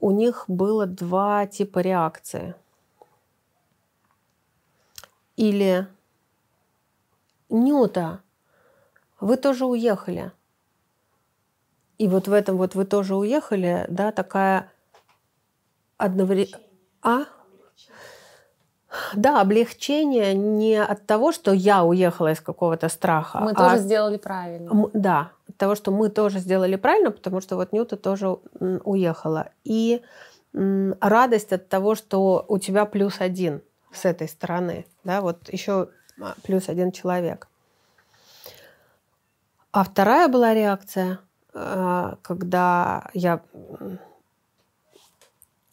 [0.00, 2.56] у них было два типа реакции.
[5.36, 5.86] Или
[7.48, 8.22] Нюта,
[9.20, 10.32] вы тоже уехали.
[11.98, 14.72] И вот в этом вот вы тоже уехали, да, такая
[15.96, 16.58] одновременно...
[17.02, 17.26] А?
[19.14, 23.40] Да, облегчение не от того, что я уехала из какого-то страха.
[23.40, 24.88] Мы а тоже сделали правильно.
[24.92, 29.48] Да, от того, что мы тоже сделали правильно, потому что вот Нюта тоже уехала.
[29.64, 30.02] И
[30.52, 34.86] радость от того, что у тебя плюс один с этой стороны.
[35.02, 35.88] Да, вот еще
[36.20, 37.48] а, плюс один человек.
[39.72, 41.18] А вторая была реакция,
[41.52, 43.42] а, когда я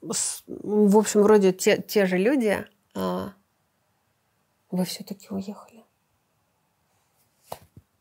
[0.01, 3.33] в общем, вроде те, те же люди, а,
[4.69, 5.83] вы все-таки уехали.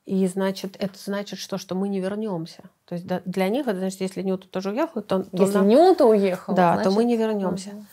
[0.06, 2.64] И значит, это значит, что, что мы не вернемся.
[2.86, 5.22] То есть для них это значит, если Ньюта тоже уехал, то...
[5.22, 5.68] то если нам...
[5.68, 6.90] Ньюта уехал, Да, значит...
[6.90, 7.70] то мы не вернемся.
[7.70, 7.84] Угу.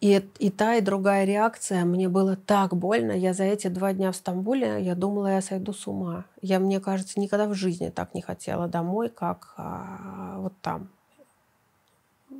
[0.00, 1.84] И, и та, и другая реакция.
[1.84, 3.12] Мне было так больно.
[3.12, 6.24] Я за эти два дня в Стамбуле, я думала, я сойду с ума.
[6.40, 10.88] Я, мне кажется, никогда в жизни так не хотела домой, как а, вот там.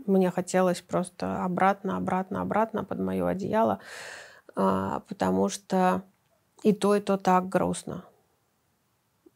[0.06, 3.80] Мне хотелось просто обратно, обратно, обратно под мое одеяло,
[4.56, 6.02] а, потому что
[6.62, 8.04] и то, и то так грустно.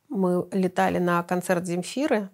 [0.09, 2.29] Мы летали на концерт Земфиры,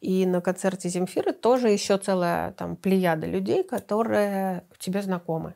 [0.00, 5.54] и на концерте Земфиры тоже еще целая там плеяда людей, которые тебе знакомы.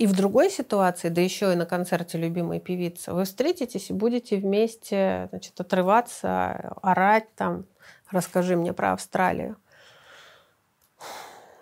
[0.00, 4.38] И в другой ситуации, да еще и на концерте любимой певицы, вы встретитесь и будете
[4.38, 7.66] вместе значит, отрываться, орать там,
[8.10, 9.56] расскажи мне про Австралию.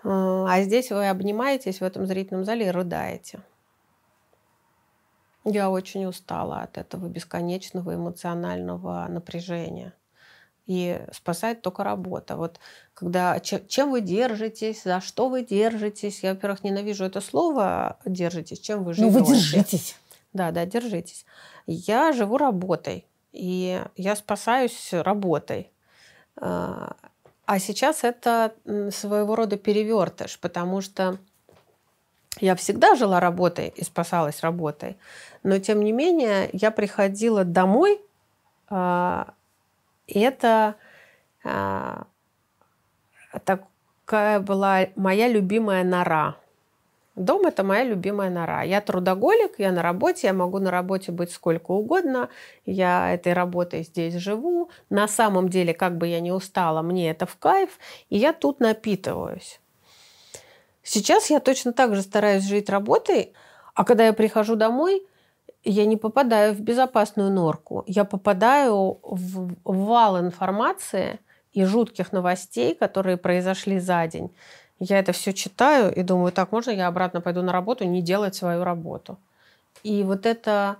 [0.03, 3.41] А здесь вы обнимаетесь в этом зрительном зале и рыдаете.
[5.45, 9.93] Я очень устала от этого бесконечного эмоционального напряжения.
[10.67, 12.37] И спасает только работа.
[12.37, 12.59] Вот
[12.93, 16.21] когда чем вы держитесь, за что вы держитесь.
[16.21, 18.59] Я, во-первых, ненавижу это слово держитесь.
[18.59, 19.17] Чем вы живете?
[19.17, 19.97] Ну вы держитесь.
[20.31, 21.25] Да, да, держитесь.
[21.65, 23.07] Я живу работой.
[23.31, 25.71] И я спасаюсь работой.
[26.37, 26.95] А,
[27.45, 28.53] а сейчас это
[28.91, 31.17] своего рода перевертыш, потому что
[32.39, 34.97] я всегда жила работой и спасалась работой,
[35.43, 37.99] но тем не менее я приходила домой,
[38.69, 39.33] а,
[40.07, 40.75] и это
[41.43, 42.05] а,
[43.43, 46.35] такая была моя любимая нора–
[47.19, 48.63] Дом– это моя любимая нора.
[48.63, 52.29] Я трудоголик, я на работе, я могу на работе быть сколько угодно,
[52.65, 54.69] я этой работой здесь живу.
[54.89, 57.77] На самом деле, как бы я ни устала, мне это в кайф,
[58.09, 59.59] и я тут напитываюсь.
[60.81, 63.33] Сейчас я точно так же стараюсь жить работой,
[63.75, 65.05] а когда я прихожу домой,
[65.65, 67.83] я не попадаю в безопасную норку.
[67.85, 71.19] Я попадаю в вал информации
[71.51, 74.31] и жутких новостей, которые произошли за день.
[74.79, 78.35] Я это все читаю и думаю, так, можно я обратно пойду на работу, не делать
[78.35, 79.17] свою работу?
[79.83, 80.77] И вот это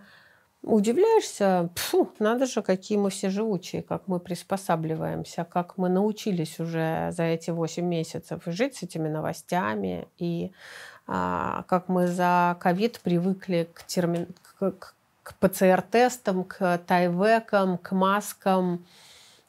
[0.62, 7.12] удивляешься, фу, надо же, какие мы все живучие, как мы приспосабливаемся, как мы научились уже
[7.12, 10.52] за эти 8 месяцев жить с этими новостями, и
[11.08, 14.28] а, как мы за ковид привыкли к, термин,
[14.60, 14.94] к,
[15.24, 18.86] к ПЦР-тестам, к тайвекам, к маскам,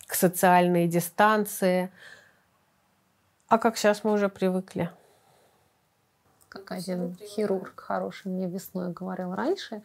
[0.06, 1.92] к социальной дистанции–
[3.50, 4.90] а как сейчас мы уже привыкли.
[6.48, 9.82] как один хирург хороший мне весной говорил раньше,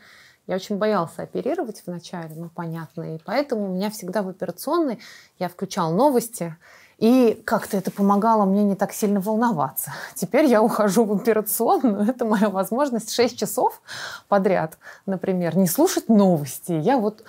[0.47, 4.99] я очень боялся оперировать вначале, ну, понятно, и поэтому у меня всегда в операционной
[5.39, 6.55] я включал новости,
[6.99, 9.91] и как-то это помогало мне не так сильно волноваться.
[10.13, 12.03] Теперь я ухожу в операционную.
[12.09, 13.81] Это моя возможность 6 часов
[14.27, 16.71] подряд, например, не слушать новости.
[16.71, 17.25] Я вот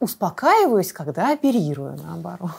[0.00, 2.50] успокаиваюсь, когда оперирую, наоборот.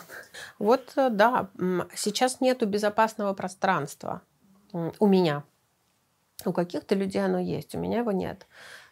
[0.59, 1.49] Вот э, да,
[1.95, 4.21] сейчас нету безопасного пространства
[4.71, 5.43] у меня.
[6.45, 8.47] У каких-то людей оно есть, у меня его нет.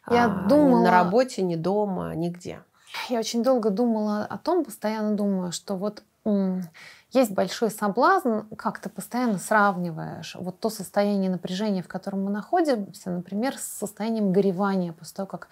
[0.09, 0.83] Я а, думала...
[0.83, 2.61] На работе, ни дома, нигде.
[3.07, 6.03] Я очень долго думала о том, постоянно думаю, что вот
[7.11, 13.09] есть большой соблазн, как ты постоянно сравниваешь вот то состояние напряжения, в котором мы находимся,
[13.09, 15.47] например, с состоянием горевания после того, как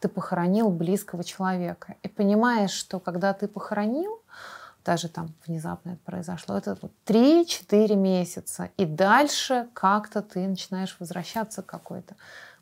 [0.00, 1.94] ты похоронил близкого человека.
[2.02, 4.20] И понимаешь, что когда ты похоронил,
[4.84, 11.62] даже там внезапно это произошло, это вот 3-4 месяца, и дальше как-то ты начинаешь возвращаться
[11.62, 12.16] к какой-то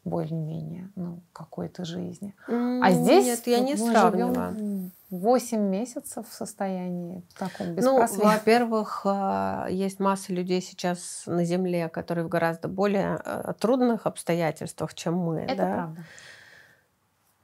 [0.05, 2.35] более-менее, ну, какой-то жизни.
[2.49, 4.91] А здесь Нет, я не сравниваю.
[5.11, 12.27] 8 месяцев в состоянии таком Ну, во-первых, а, есть масса людей сейчас на Земле, которые
[12.27, 15.41] в гораздо более а, трудных обстоятельствах, чем мы.
[15.41, 15.75] Это да?
[15.75, 16.05] правда.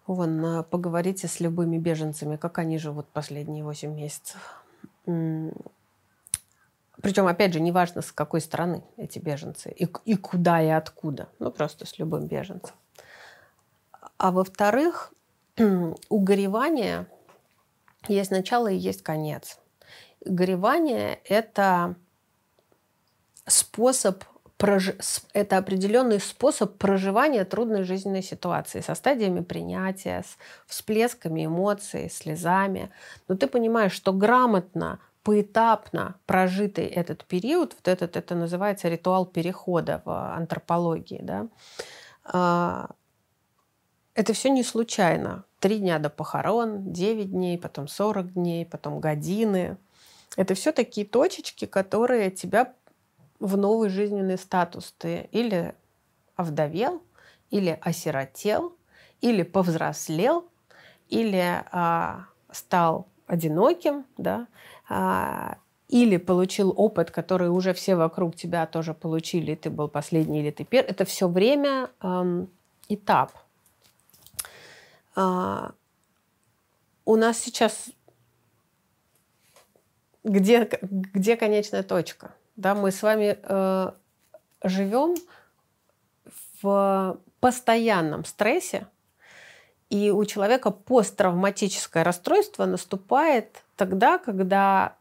[0.07, 4.65] Вон, поговорите с любыми беженцами, как они живут последние 8 месяцев.
[5.05, 11.29] Причем, опять же, неважно, с какой стороны эти беженцы и, и куда и откуда.
[11.39, 12.75] Ну, просто с любым беженцем.
[14.19, 15.13] А во-вторых,
[15.59, 17.07] у горевания
[18.09, 19.59] есть начало и есть конец.
[20.25, 21.97] Горевание– это
[23.47, 24.25] способ
[24.59, 30.37] это определенный способ проживания трудной жизненной ситуации со стадиями принятия, с
[30.67, 32.91] всплесками эмоций, слезами.
[33.29, 40.03] Но ты понимаешь, что грамотно, поэтапно прожитый этот период, вот этот, это называется ритуал перехода
[40.05, 41.49] в антропологии, да,
[42.25, 42.91] а,
[44.15, 45.45] это все не случайно.
[45.59, 49.77] Три дня до похорон, 9 дней, потом 40 дней, потом годины.
[50.37, 52.75] Это все такие точечки, которые тебя
[53.41, 55.75] в новый жизненный статус ты или
[56.37, 57.03] овдовел,
[57.51, 58.75] или осиротел,
[59.21, 60.45] или повзрослел,
[61.09, 64.47] или а, стал одиноким, да,
[64.89, 65.59] а,
[65.89, 70.65] или получил опыт, который уже все вокруг тебя тоже получили, ты был последний или ты
[70.65, 70.91] первый.
[70.91, 72.49] Это все время эм,
[72.89, 73.33] этап.
[75.15, 75.73] А,
[77.05, 77.91] у нас сейчас
[80.25, 82.35] где, где конечная точка?
[82.57, 83.91] Да, мы с вами э,
[84.63, 85.15] живем
[86.63, 88.87] в постоянном стрессе,
[89.91, 94.97] и у человека посттравматическое расстройство наступает тогда, когда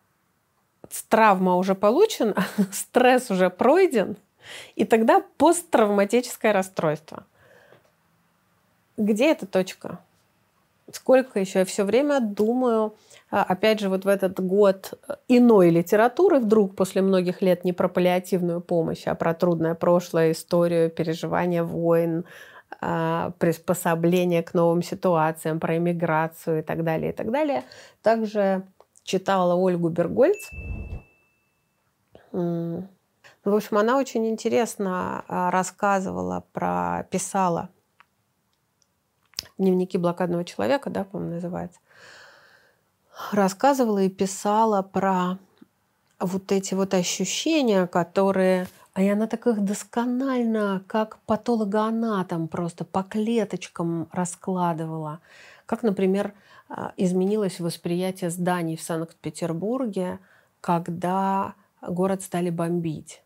[1.10, 2.36] травма уже получена,
[2.72, 4.18] стресс уже пройден,
[4.76, 7.24] и тогда посттравматическое расстройство.
[8.98, 10.00] Где эта точка?
[10.94, 11.60] Сколько еще?
[11.60, 12.96] Я все время думаю,
[13.32, 14.94] а, опять же, вот в этот год
[15.28, 20.92] иной литературы, вдруг после многих лет не про паллиативную помощь, а про трудное прошлое, историю,
[20.92, 22.26] переживания войн,
[22.80, 27.64] а, приспособление к новым ситуациям, про иммиграцию и так далее, и так далее.
[28.04, 28.62] Также
[29.04, 30.52] читала Ольгу Бергольц.
[32.32, 32.86] В
[33.46, 37.70] общем, она очень интересно а, рассказывала про, писала
[39.58, 41.80] дневники блокадного человека, да, по-моему, называется.
[43.32, 45.38] Рассказывала и писала про
[46.20, 53.02] вот эти вот ощущения, которые а и она так их досконально, как патологоанатом, просто по
[53.02, 55.20] клеточкам раскладывала.
[55.66, 56.34] Как, например,
[56.70, 60.20] а, изменилось восприятие зданий в Санкт-Петербурге,
[60.62, 63.23] когда город стали бомбить.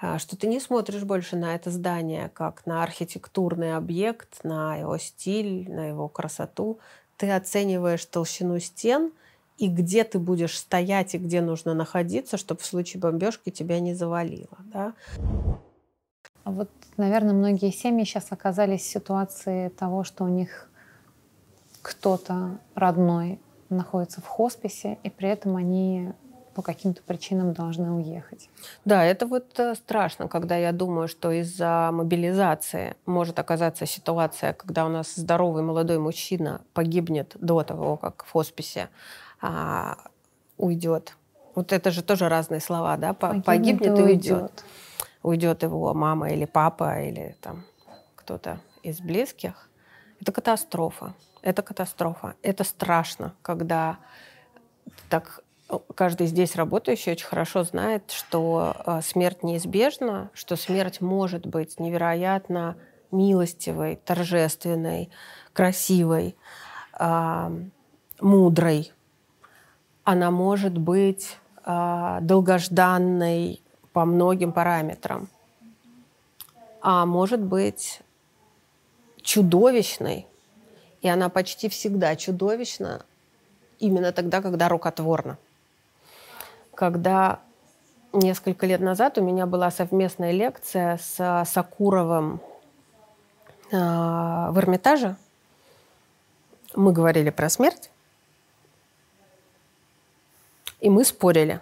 [0.00, 4.96] А, что ты не смотришь больше на это здание как на архитектурный объект, на его
[4.98, 6.78] стиль, на его красоту.
[7.16, 9.12] Ты оцениваешь толщину стен–
[9.58, 13.92] и где ты будешь стоять и где нужно находиться, чтобы в случае бомбежки тебя не
[13.92, 14.56] завалило.
[14.64, 14.94] Да?
[16.44, 20.70] А вот, наверное, многие семьи сейчас оказались в ситуации того, что у них
[21.82, 26.12] кто-то родной находится в хосписе, и при этом они
[26.58, 28.50] по каким-то причинам должны уехать.
[28.84, 34.84] Да, это вот э, страшно, когда я думаю, что из-за мобилизации может оказаться ситуация, когда
[34.84, 38.88] у нас здоровый молодой мужчина погибнет до того, как в хосписе
[39.40, 39.98] а,
[40.56, 41.16] уйдет.
[41.54, 43.14] Вот это же тоже разные слова, да?
[43.14, 44.64] Погибнет, Погибнет и уйдет.
[45.22, 47.62] Уйдет его мама или папа или там
[48.16, 49.70] кто-то из близких.
[50.20, 51.14] Это катастрофа.
[51.40, 52.34] Это катастрофа.
[52.42, 53.98] Это страшно, когда
[55.08, 55.44] так
[55.94, 62.76] каждый здесь работающий очень хорошо знает, что э, смерть неизбежна, что смерть может быть невероятно
[63.10, 65.10] милостивой, торжественной,
[65.54, 66.36] красивой,
[68.20, 68.92] мудрой.
[70.04, 73.62] Она может быть а, долгожданной
[73.92, 75.28] по многим параметрам,
[76.80, 78.00] а может быть
[79.20, 80.26] чудовищной,
[81.02, 83.04] и она почти всегда чудовищна
[83.78, 85.38] именно тогда, когда рукотворна.
[86.78, 87.40] Когда
[88.12, 92.40] несколько лет назад у меня была совместная лекция с Сакуровым
[93.72, 95.16] э, в Эрмитаже.
[96.76, 97.90] Мы говорили про смерть.
[100.78, 101.60] И мы спорили.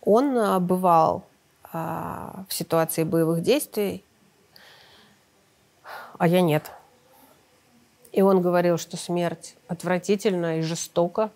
[0.00, 1.26] Он а, бывал
[1.70, 4.02] а, в ситуации боевых действий,
[6.16, 6.70] а я нет.
[8.10, 11.30] И он говорил, что смерть отвратительна и жестока,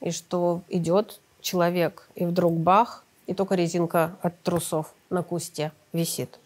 [0.00, 6.38] и что идет человек, и вдруг бах, и только резинка от трусов на кусте висит.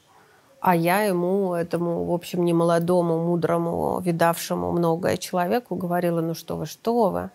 [0.61, 6.65] А я ему, этому, в общем, немолодому, мудрому, видавшему многое человеку говорила, ну что вы,
[6.65, 7.31] что вы,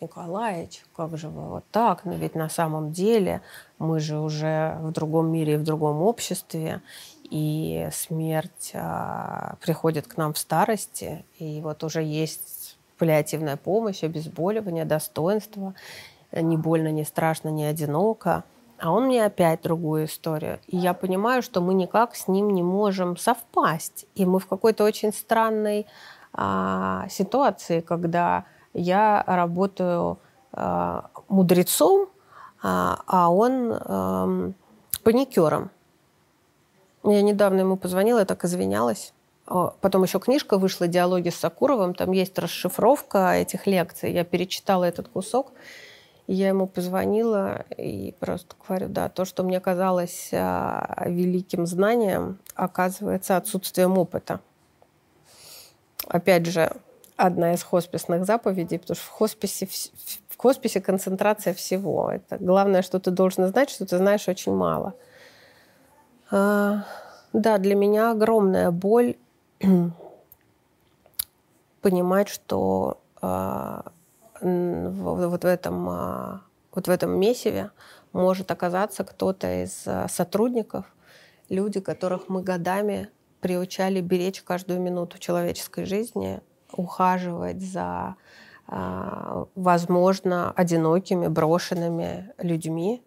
[0.00, 2.06] Николаевич, как же вы вот так?
[2.06, 3.42] Но ведь на самом деле
[3.78, 6.80] мы же уже в другом мире и в другом обществе,
[7.30, 14.86] и смерть а, приходит к нам в старости, и вот уже есть паллиативная помощь, обезболивание,
[14.86, 15.74] достоинство,
[16.32, 18.44] не больно, не страшно, не одиноко–
[18.80, 20.60] а он мне опять другую историю.
[20.68, 24.06] И я понимаю, что мы никак с ним не можем совпасть.
[24.14, 25.86] И мы в какой-то очень странной
[26.32, 30.18] а, ситуации, когда я работаю
[30.52, 32.08] а, мудрецом,
[32.62, 34.52] а, а он а,
[35.02, 35.70] паникером.
[37.02, 39.12] Я недавно ему позвонила, я так извинялась.
[39.46, 44.12] Потом еще книжка вышла «Диалоги с Сакуровым», там есть расшифровка этих лекций.
[44.12, 45.52] Я перечитала этот кусок,
[46.28, 53.38] я ему позвонила и просто говорю, да, то, что мне казалось а, великим знанием, оказывается
[53.38, 54.40] отсутствием опыта.
[56.06, 56.70] Опять же,
[57.16, 59.66] одна из хосписных заповедей, потому что в хосписе,
[60.28, 62.10] в хосписе концентрация всего.
[62.10, 64.92] Это главное, что ты должен знать, что ты знаешь очень мало.
[66.30, 66.84] А,
[67.32, 69.16] да, для меня огромная боль
[71.80, 73.92] понимать, что а,
[74.40, 77.70] вот в этом, а, вот в этом месиве
[78.12, 80.86] может оказаться кто-то из а, сотрудников,
[81.48, 83.08] люди, которых мы годами
[83.40, 86.40] приучали беречь каждую минуту человеческой жизни,
[86.72, 88.16] ухаживать за,
[88.66, 93.02] а, возможно, одинокими, брошенными людьми.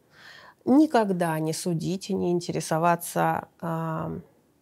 [0.66, 3.48] Никогда не судить и не интересоваться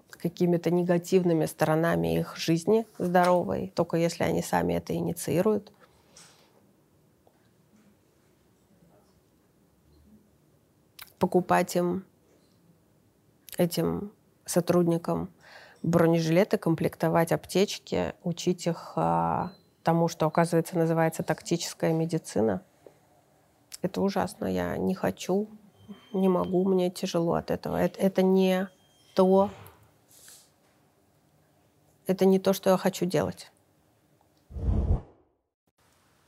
[0.10, 5.72] какими-то негативными сторонами их жизни здоровой, только если они сами это инициируют.
[11.20, 12.06] Покупать им,
[13.58, 14.12] этим
[14.46, 15.30] сотрудникам
[15.84, 19.52] бронежилеты, комплектовать аптечки, учить их а,
[19.84, 22.64] тому, что, оказывается, называется тактическая медицина.
[23.82, 24.46] Это ужасно.
[24.46, 25.48] Я не хочу,
[26.14, 27.78] не могу, мне тяжело от этого.
[27.78, 28.68] Это, это не
[29.16, 29.52] то,
[32.08, 33.52] это не то, что я хочу делать.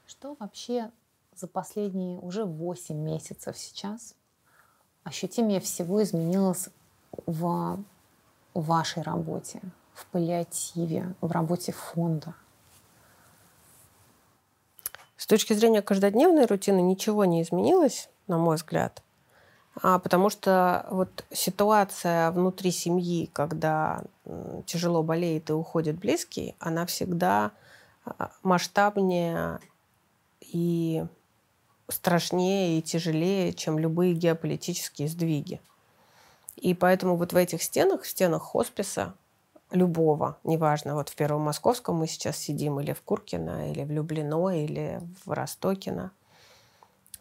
[0.05, 0.91] Что вообще
[1.35, 4.15] за последние уже 8 месяцев сейчас
[5.03, 6.69] ощутимее всего изменилось
[7.25, 7.79] в
[8.53, 9.61] вашей работе,
[9.93, 12.33] в паллиативе, в работе фонда?
[15.17, 19.03] С точки зрения каждодневной рутины ничего не изменилось, на мой взгляд.
[19.81, 24.03] А потому что вот ситуация внутри семьи, когда
[24.65, 27.51] тяжело болеет и уходит близкий, она всегда
[28.03, 29.59] а, масштабнее
[30.41, 31.05] и
[31.91, 35.61] страшнее и тяжелее, чем любые геополитические сдвиги.
[36.55, 39.13] И поэтому вот в этих стенах, в стенах хосписа,
[39.71, 44.49] любого, неважно, вот в Первом Московском мы сейчас сидим, или в Куркино, или в Люблино,
[44.49, 46.11] или в Ростокино,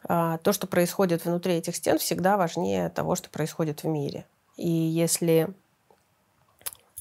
[0.05, 4.27] а, то, что происходит внутри этих стен, всегда важнее того, что происходит в мире.
[4.57, 5.55] И если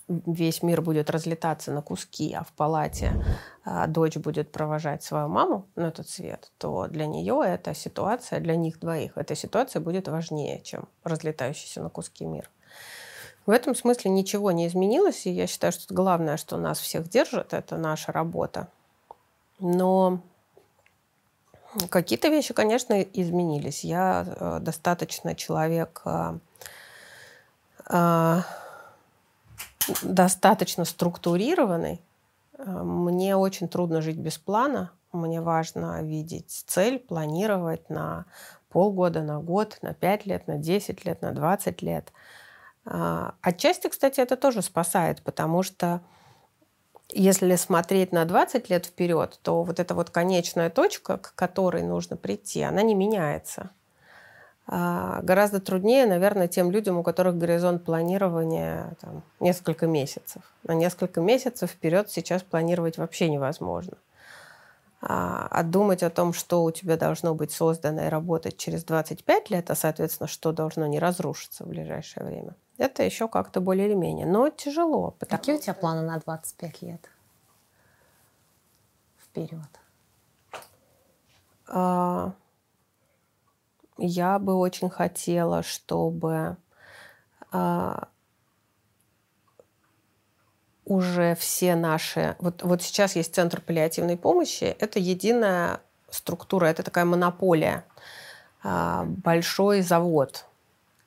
[0.10, 3.24] весь мир будет разлетаться на куски, а в палате
[3.64, 8.56] а, дочь будет провожать свою маму на этот свет, то для нее эта ситуация, для
[8.56, 12.50] них двоих, эта ситуация будет важнее, чем разлетающийся на куски мир.
[13.46, 17.54] В этом смысле ничего не изменилось, и я считаю, что главное, что нас всех держит,
[17.54, 18.68] это наша работа.
[19.60, 20.22] Но
[21.90, 23.84] какие-то вещи, конечно, изменились.
[23.84, 26.38] Я э, достаточно человек э,
[27.90, 28.42] э,
[30.04, 32.02] достаточно структурированный.
[32.58, 34.92] Э, мне очень трудно жить без плана.
[35.12, 38.26] Мне важно видеть цель, планировать на
[38.70, 42.14] полгода, на год, на 5 лет, на 10 лет, на 20 лет.
[42.86, 46.02] А, отчасти, кстати, это тоже спасает, потому что
[47.12, 52.18] если смотреть на 20 лет вперед, то вот эта вот конечная точка, к которой нужно
[52.18, 53.72] прийти, она не меняется.
[54.72, 60.44] А, гораздо труднее, наверное, тем людям, у которых горизонт планирования там, несколько месяцев.
[60.62, 63.98] На несколько месяцев вперед сейчас планировать вообще невозможно.
[65.02, 69.50] А, а думать о том, что у тебя должно быть создано и работать через 25
[69.50, 73.96] лет, а, соответственно, что должно не разрушиться в ближайшее время, это еще как-то более или
[73.96, 74.28] менее.
[74.28, 75.16] Но тяжело.
[75.28, 77.10] Какие у тебя планы на 25 лет?
[79.18, 79.80] Вперед.
[81.66, 82.34] А,
[84.00, 86.58] я бы очень хотела, чтобы
[87.52, 88.08] а,
[90.86, 92.36] уже все наши...
[92.40, 94.64] Вот, вот сейчас есть Центр паллиативной помощи.
[94.80, 97.86] Это единая структура, это такая монополия.
[98.64, 100.46] А, большой завод.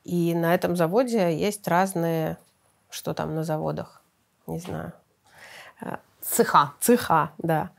[0.04, 2.38] И на этом заводе есть разные...
[2.90, 4.02] Что там на заводах?
[4.46, 4.92] Не знаю.
[6.20, 6.74] Цеха.
[6.80, 7.70] Цеха, да.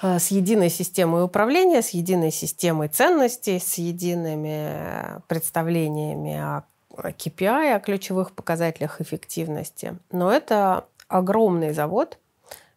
[0.00, 7.80] А, с единой системой управления, с единой системой ценностей, с едиными представлениями о KPI, о
[7.80, 9.96] ключевых показателях эффективности.
[10.10, 12.18] Но это огромный завод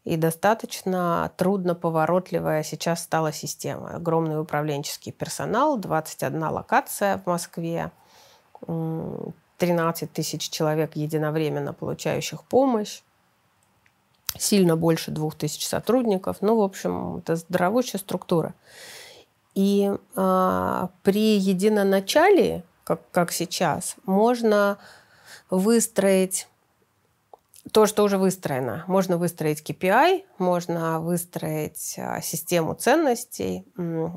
[0.03, 3.95] и достаточно трудноповоротливая сейчас стала система.
[3.95, 7.91] Огромный управленческий персонал, 21 локация в Москве,
[9.57, 13.01] 13 тысяч человек единовременно получающих помощь,
[14.39, 16.37] сильно больше двух тысяч сотрудников.
[16.41, 18.53] Ну, в общем, это здоровущая структура.
[19.55, 24.77] И э, при единоначалии, как, как сейчас, можно
[25.49, 26.47] выстроить
[27.71, 28.83] то, что уже выстроено.
[28.87, 33.65] Можно выстроить KPI, можно выстроить э, систему ценностей,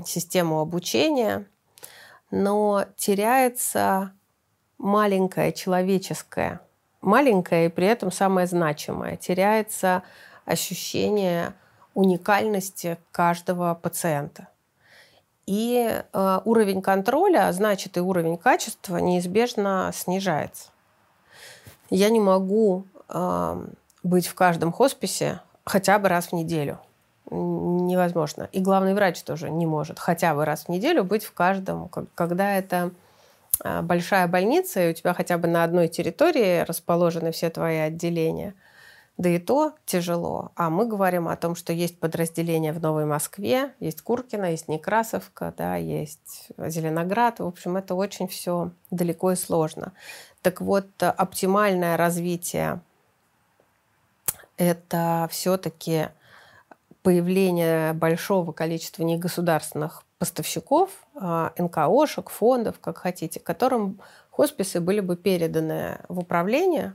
[0.07, 1.47] систему обучения,
[2.31, 4.13] но теряется
[4.79, 6.61] маленькое человеческое
[7.01, 9.17] маленькое и при этом самое значимое.
[9.17, 10.03] Теряется
[10.45, 11.55] ощущение
[11.95, 14.49] уникальности каждого пациента.
[15.47, 20.71] И э, уровень контроля, а значит и уровень качества неизбежно снижается.
[21.89, 23.67] Я не могу э,
[24.03, 26.79] быть в каждом хосписе хотя бы раз в неделю.
[27.31, 28.49] Невозможно.
[28.53, 32.57] И главный врач тоже не может хотя бы раз в неделю быть в каждом, когда
[32.57, 32.91] это
[33.83, 38.55] большая больница, и у тебя хотя бы на одной территории расположены все твои отделения,
[39.17, 40.53] да и то тяжело.
[40.57, 45.53] А мы говорим о том, что есть подразделения в Новой Москве, есть Куркина, есть Некрасовка,
[45.57, 47.41] да, есть Зеленоград.
[47.41, 49.93] В общем, это очень все далеко и сложно.
[50.43, 52.81] Так вот, оптимальное развитие–
[54.57, 56.09] это все-таки
[57.03, 64.01] появление большого количества негосударственных поставщиков, а, НКОшек, фондов, как хотите, которым
[64.31, 66.95] хосписы были бы переданы в управление,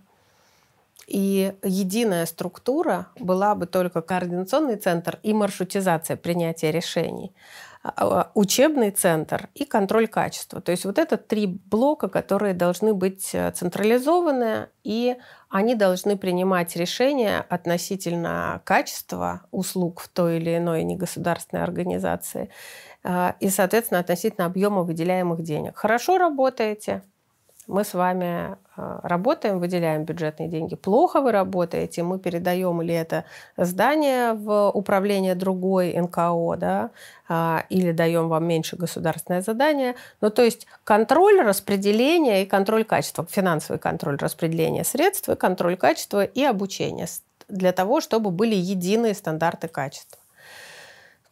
[1.07, 7.33] и единая структура была бы только координационный центр и маршрутизация принятия решений,
[7.81, 10.61] а, а, учебный центр и контроль качества.
[10.61, 15.15] То есть вот это три блока, которые должны быть э, централизованы, и
[15.49, 22.49] они должны принимать решения относительно качества услуг в той или иной негосударственной организации
[23.39, 25.77] и, соответственно, относительно объема выделяемых денег.
[25.77, 27.03] Хорошо работаете,
[27.67, 30.75] мы с вами а, работаем, выделяем бюджетные деньги.
[30.75, 33.25] Плохо вы работаете, мы передаем или это
[33.57, 36.91] здание в управление другой НКО, да,
[37.27, 39.95] а, или даем вам меньше государственное задание.
[40.21, 46.23] Ну, то есть контроль распределения и контроль качества, финансовый контроль распределения средств, и контроль качества
[46.23, 47.07] и обучения
[47.47, 50.19] для того, чтобы были единые стандарты качества.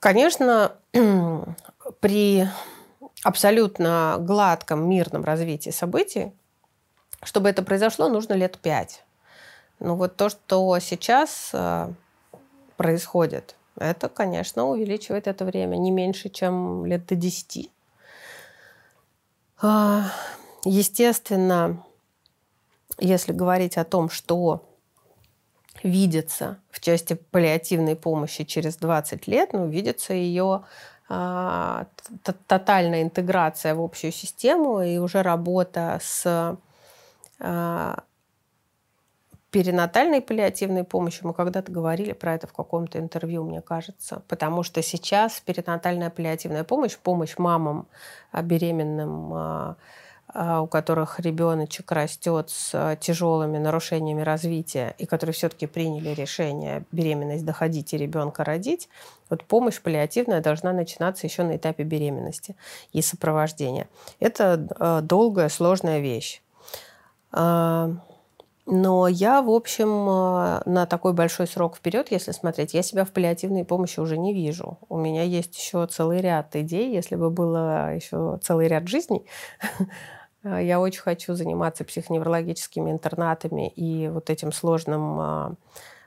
[0.03, 0.73] Конечно,
[2.01, 2.45] при
[3.23, 6.33] абсолютно гладком, мирном развитии событий,
[7.23, 9.05] чтобы это произошло, нужно лет пять.
[9.79, 11.89] Но вот то, что сейчас э,
[12.75, 17.71] происходит, это, конечно, увеличивает это время не меньше, чем лет до десяти.
[19.61, 20.11] А,
[20.65, 21.81] естественно,
[22.99, 24.65] если говорить о том, что
[25.84, 30.63] видится в части паллиативной помощи через 20 лет, ну, видится ее
[31.09, 31.88] а,
[32.47, 36.57] тотальная интеграция в общую систему и уже работа с
[37.39, 38.03] а,
[39.53, 41.27] перинатальной паллиативной помощью.
[41.27, 44.23] Мы когда-то говорили про это в каком-то интервью, мне кажется.
[44.27, 47.88] Потому что сейчас перинатальная паллиативная помощь, помощь мамам
[48.31, 49.75] а, беременным а,
[50.34, 57.93] у которых ребеночек растет с тяжелыми нарушениями развития и которые все-таки приняли решение беременность доходить
[57.93, 58.89] и ребенка родить,
[59.30, 62.55] вот помощь паллиативная должна начинаться еще на этапе беременности
[62.93, 63.88] и сопровождения.
[64.19, 66.41] Это а, долгая, сложная вещь.
[68.66, 70.05] А, но я, в общем,
[70.66, 74.78] на такой большой срок вперед, если смотреть, я себя в паллиативной помощи уже не вижу.
[74.89, 79.26] У меня есть еще целый ряд идей, если бы было еще целый ряд жизней,
[80.43, 85.53] Э, я очень хочу заниматься психоневрологическими интернатами и вот этим сложным а,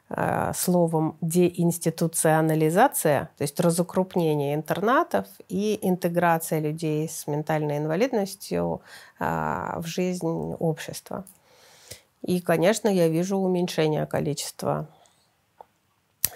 [0.08, 8.82] а, словом деинституционализация, то есть разукрупнение интернатов и интеграция людей с ментальной инвалидностью
[9.18, 11.24] а, в жизнь общества.
[12.22, 14.88] И, конечно, я вижу уменьшение количества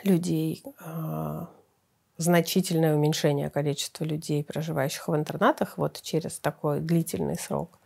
[0.04, 0.62] людей,
[2.16, 7.78] значительное уменьшение количества людей, проживающих в интернатах, вот через такой длительный срок.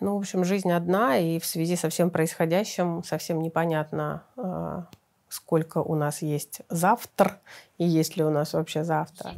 [0.00, 4.86] Ну, в общем, жизнь одна, и в связи со всем происходящим совсем непонятно, а,
[5.28, 7.38] сколько у нас есть завтра,
[7.78, 9.32] и есть ли у нас вообще завтра.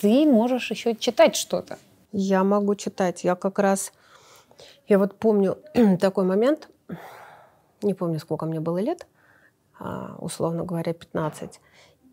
[0.00, 1.78] Ты можешь еще читать что-то.
[2.12, 3.24] Я могу читать.
[3.24, 3.92] Я как раз...
[4.86, 5.56] Я вот помню
[6.00, 6.68] такой момент,
[7.82, 9.06] не помню, сколько мне было лет,
[9.78, 11.60] а, условно говоря, 15.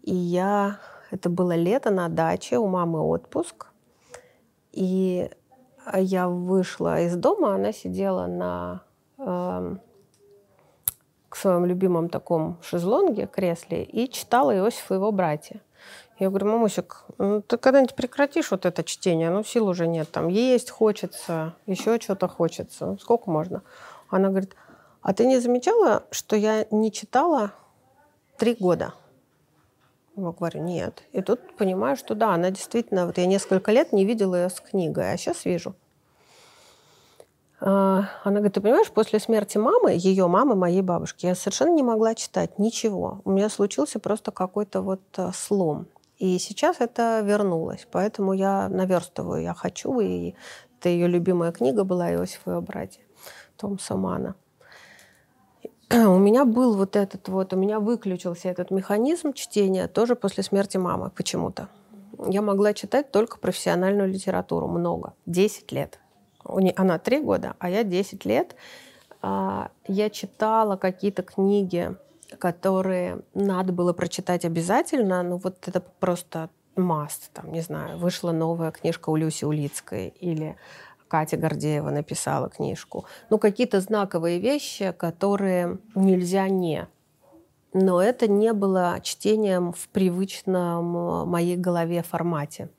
[0.03, 0.79] И я...
[1.11, 3.67] Это было лето на даче, у мамы отпуск.
[4.71, 5.29] И
[5.93, 8.83] я вышла из дома, она сидела на
[9.17, 9.75] э,
[11.27, 15.61] к своем любимом таком шезлонге, кресле, и читала Иосифа и его братья.
[16.21, 19.31] Я говорю, мамусик, ну, ты когда-нибудь прекратишь вот это чтение?
[19.31, 20.11] Ну, сил уже нет.
[20.11, 22.85] Там есть хочется, еще что-то хочется.
[22.85, 23.63] Ну, сколько можно?
[24.07, 24.55] Она говорит,
[25.01, 27.53] а ты не замечала, что я не читала
[28.37, 28.93] три года?
[30.15, 31.01] Я говорю, нет.
[31.11, 33.07] И тут понимаю, что да, она действительно...
[33.07, 35.73] Вот я несколько лет не видела ее с книгой, а сейчас вижу.
[37.59, 41.81] А, она говорит, ты понимаешь, после смерти мамы, ее мамы, моей бабушки, я совершенно не
[41.81, 43.21] могла читать ничего.
[43.25, 45.87] У меня случился просто какой-то вот э, слом.
[46.21, 47.87] И сейчас это вернулось.
[47.91, 49.99] Поэтому я наверстываю, я хочу.
[49.99, 50.35] И
[50.79, 53.01] это ее любимая книга была «Иосиф и братья»
[53.57, 54.35] Том Самана
[55.91, 60.77] у меня был вот этот вот, у меня выключился этот механизм чтения тоже после смерти
[60.77, 61.69] мамы почему-то.
[62.27, 65.99] Я могла читать только профессиональную литературу, много, 10 лет.
[66.43, 68.55] Она 3 года, а я 10 лет.
[69.23, 71.95] А, я читала какие-то книги,
[72.39, 78.71] которые надо было прочитать обязательно, ну вот это просто маст, там, не знаю, вышла новая
[78.71, 80.55] книжка у Люси Улицкой или
[81.07, 83.05] Катя Гордеева написала книжку.
[83.29, 86.87] Ну, какие-то знаковые вещи, которые нельзя не.
[87.73, 92.69] Но это не было чтением в привычном моей голове формате.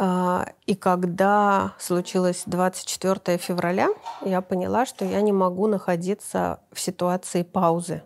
[0.00, 3.88] А, и когда случилось 24 февраля,
[4.24, 8.02] я поняла, что я не могу находиться в ситуации паузы.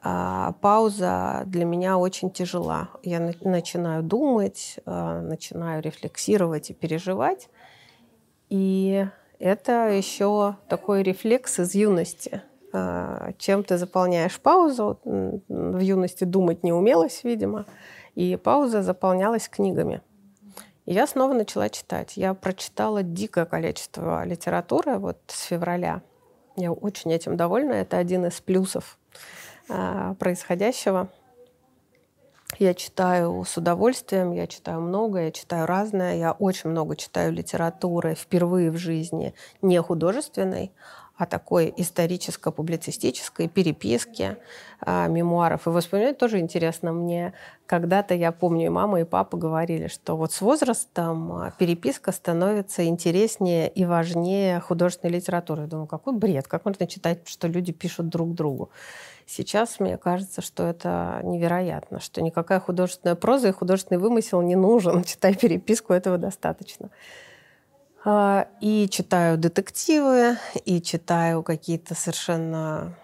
[0.00, 2.90] А, пауза для меня очень тяжела.
[3.02, 7.48] Я начинаю думать, а, начинаю рефлексировать и переживать.
[8.48, 9.04] И
[9.40, 12.42] это еще такой рефлекс из юности.
[13.38, 14.98] Чем ты заполняешь паузу?
[15.04, 17.66] В юности думать не умелась, видимо.
[18.14, 20.02] И пауза заполнялась книгами.
[20.86, 22.16] Я снова начала читать.
[22.16, 26.02] Я прочитала дикое количество литературы вот с февраля.
[26.56, 27.72] Я очень этим довольна.
[27.72, 28.98] Это один из плюсов
[29.68, 31.08] а, происходящего.
[32.58, 36.16] Я читаю с удовольствием, я читаю много, я читаю разное.
[36.16, 40.70] Я очень много читаю литературы впервые в жизни, не художественной,
[41.16, 44.36] а такой историческо-публицистической переписки,
[44.80, 45.66] а, мемуаров.
[45.66, 47.34] И воспоминать тоже интересно мне.
[47.66, 52.84] Когда-то, я помню, и мама, и папа говорили, что вот с возрастом а, переписка становится
[52.84, 55.62] интереснее и важнее художественной литературы.
[55.62, 58.70] Я думаю, какой бред, как можно читать, что люди пишут друг другу.
[59.26, 65.04] Сейчас мне кажется, что это невероятно, что никакая художественная проза и художественный вымысел не нужен.
[65.04, 66.90] Читай переписку, этого достаточно.
[68.04, 72.96] А, и читаю детективы, и читаю какие-то совершенно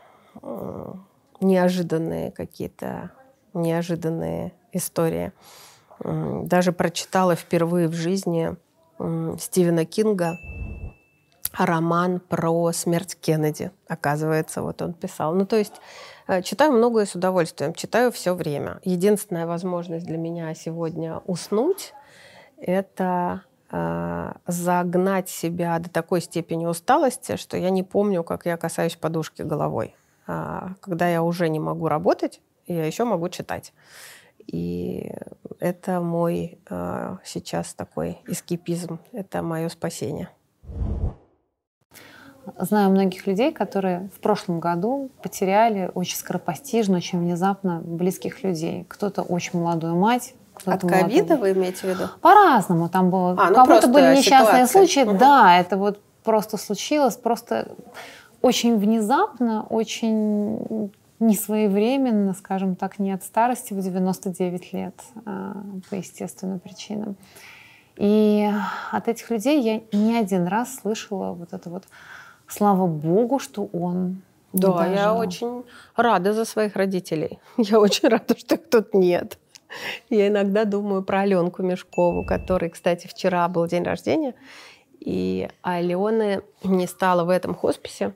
[1.40, 3.10] неожиданные какие-то
[3.54, 5.32] неожиданные истории.
[6.02, 8.56] Даже прочитала впервые в жизни
[9.38, 10.38] Стивена Кинга
[11.56, 15.34] роман про смерть Кеннеди, оказывается, вот он писал.
[15.34, 15.74] Ну, то есть
[16.28, 18.78] э, читаю многое с удовольствием, читаю все время.
[18.84, 21.92] Единственная возможность для меня сегодня уснуть—
[22.56, 28.96] это э, загнать себя до такой степени усталости, что я не помню, как я касаюсь
[28.96, 29.94] подушки головой.
[30.26, 33.72] Э, когда я уже не могу работать, я еще могу читать.
[34.46, 35.12] И
[35.58, 40.28] это мой э, сейчас такой эскипизм, это мое спасение.
[42.58, 48.84] Знаю многих людей, которые в прошлом году потеряли очень скоропостижно, очень внезапно близких людей.
[48.88, 50.34] Кто-то очень молодую мать,
[50.66, 52.08] от ковида вы имеете в виду?
[52.20, 52.88] По-разному.
[52.88, 54.86] Там было, а, ну у кого-то были несчастные ситуация.
[54.86, 55.08] случаи.
[55.08, 55.18] Угу.
[55.18, 57.68] Да, это вот просто случилось, просто
[58.42, 64.94] очень внезапно, очень несвоевременно, скажем так, не от старости в 99 лет
[65.26, 67.16] а, по естественным причинам.
[67.96, 68.50] И
[68.90, 71.84] от этих людей я не один раз слышала вот это вот
[72.48, 74.22] «Слава Богу, что он
[74.54, 75.64] Да, я очень
[75.96, 77.38] рада за своих родителей.
[77.58, 79.38] Я очень рада, что их тут нет.
[80.10, 84.34] Я иногда думаю про Аленку Мешкову, который, кстати, вчера был день рождения,
[84.98, 88.12] и Алены не стало в этом хосписе.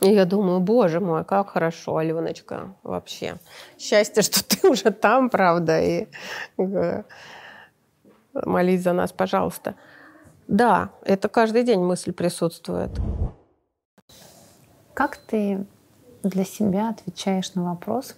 [0.00, 3.36] И я думаю, боже мой, как хорошо, Аленочка, вообще.
[3.78, 6.08] Счастье, что ты уже там, правда, и
[6.58, 7.02] э,
[8.34, 9.76] молись за нас, пожалуйста.
[10.48, 12.90] Да, это каждый день мысль присутствует.
[14.92, 15.64] Как ты
[16.22, 18.16] для себя отвечаешь на вопрос,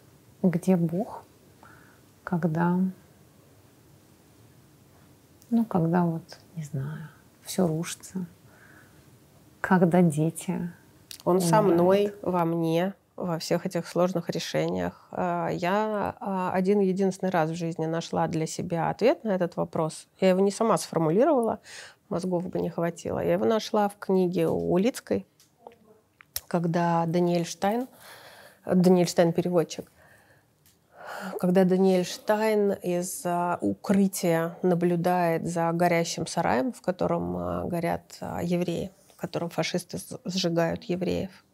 [0.50, 1.24] где Бог,
[2.24, 2.78] когда,
[5.50, 7.08] ну, когда вот, не знаю,
[7.42, 8.26] все рушится,
[9.60, 10.72] когда дети.
[11.24, 11.50] Он умирают.
[11.50, 15.08] со мной, во мне, во всех этих сложных решениях.
[15.10, 20.06] А, я а, один единственный раз в жизни нашла для себя ответ на этот вопрос.
[20.20, 21.60] Я его не сама сформулировала,
[22.08, 23.18] мозгов бы не хватило.
[23.18, 25.26] Я его нашла в книге у Улицкой,
[26.46, 27.88] когда Даниэль Штайн,
[28.64, 29.90] Даниэль Штайн переводчик,
[31.38, 33.24] когда Даниэль Штайн из
[33.60, 40.84] укрытия наблюдает за горящим сараем, в котором а, горят а, евреи, в котором фашисты сжигают
[40.84, 41.44] евреев.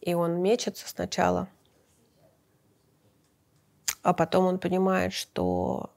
[0.00, 1.48] И он мечется сначала,
[4.02, 5.90] а потом он понимает, что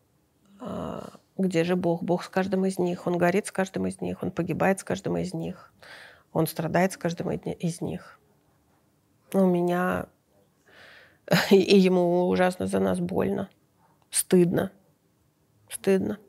[0.59, 2.03] а, где же Бог?
[2.03, 3.07] Бог с каждым из них.
[3.07, 4.21] Он горит с каждым из них.
[4.21, 5.73] Он погибает с каждым из них.
[6.33, 8.19] Он страдает с каждым из них.
[9.33, 10.07] У меня
[11.51, 13.49] и ему ужасно за нас больно.
[14.09, 14.71] Стыдно.
[15.69, 16.19] Стыдно.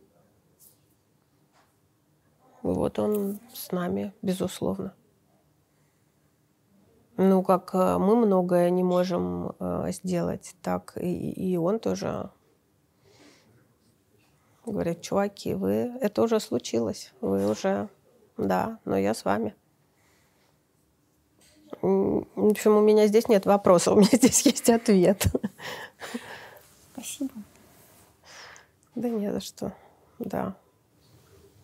[2.62, 4.94] Вот он с нами, безусловно.
[7.16, 12.30] Ну, как э, мы многое не можем э, сделать, так и, и он тоже
[14.64, 17.88] говорит, чуваки, вы, это уже случилось, вы уже,
[18.38, 19.54] да, но я с вами.
[22.34, 25.26] В общем, у меня здесь нет вопроса, у меня здесь есть ответ.
[26.92, 27.34] Спасибо.
[28.94, 29.72] Да не за что.
[30.18, 30.54] Да.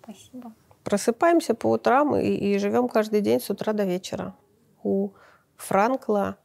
[0.02, 0.52] Спасибо.
[0.84, 4.34] Просыпаемся по утрам и, и живем каждый день с утра до вечера.
[4.82, 5.10] У
[5.56, 6.38] Франкла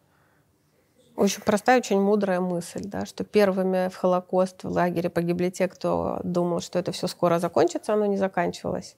[1.16, 6.20] очень простая, очень мудрая мысль, да, что первыми в Холокост в лагере погибли те, кто
[6.24, 8.97] думал, что это все скоро закончится, оно не заканчивалось.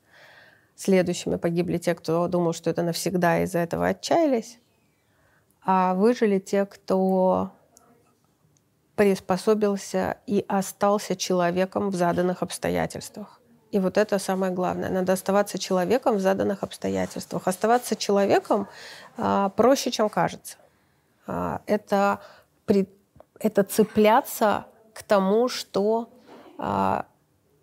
[0.76, 4.60] Следующими погибли те, кто думал, что это навсегда, из-за этого отчаялись
[5.66, 7.52] а выжили те, кто
[8.96, 13.42] приспособился и остался человеком в заданных обстоятельствах.
[13.72, 14.90] И вот это самое главное.
[14.90, 17.46] Надо оставаться человеком в заданных обстоятельствах.
[17.48, 18.70] Оставаться человеком
[19.18, 20.56] а, проще, чем кажется.
[21.28, 22.22] А, это,
[22.66, 22.88] при,
[23.40, 26.10] это цепляться к тому, что
[26.58, 27.06] а,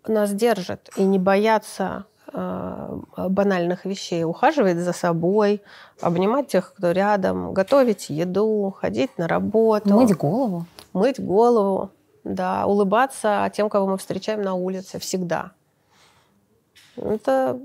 [0.05, 4.23] нас держит, и не бояться банальных вещей.
[4.23, 5.61] Ухаживать за собой,
[6.01, 9.93] обнимать тех, кто рядом, готовить еду, ходить на работу.
[9.93, 10.65] Мыть голову.
[10.93, 11.91] Мыть голову,
[12.23, 12.65] да.
[12.65, 15.51] Улыбаться тем, кого мы встречаем на улице всегда.
[16.95, 17.59] Это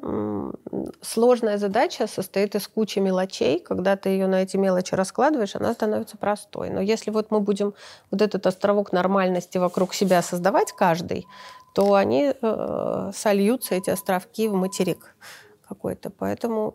[1.03, 3.61] сложная задача, состоит из кучи мелочей.
[3.61, 6.71] Когда ты ее на эти мелочи раскладываешь, она становится простой.
[6.71, 7.75] Но если вот мы будем
[8.11, 11.26] вот этот островок нормальности вокруг себя создавать каждый,
[11.74, 15.16] то они э, сольются, эти островки, в материк
[15.68, 16.11] какой-то.
[16.11, 16.74] Поэтому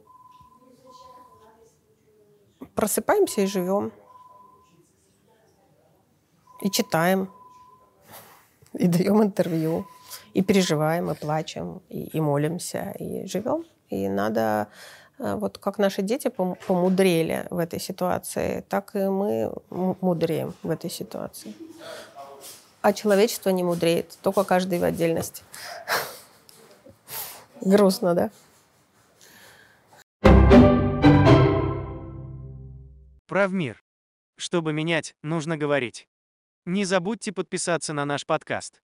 [2.76, 3.92] просыпаемся и живем.
[6.62, 7.30] И читаем,
[8.72, 9.86] и даем интервью,
[10.34, 13.66] и переживаем, и плачем, и, и молимся, и живем.
[13.90, 14.70] И надо,
[15.20, 20.90] э, вот как наши дети помудрели в этой ситуации, так и мы мудреем в этой
[20.90, 21.54] ситуации
[22.84, 25.42] а человечество не мудреет, только каждый в отдельности.
[27.62, 28.30] Грустно, да?
[33.26, 33.82] Правмир.
[34.38, 36.10] Чтобы менять, нужно говорить.
[36.66, 38.83] Не забудьте подписаться на наш подкаст.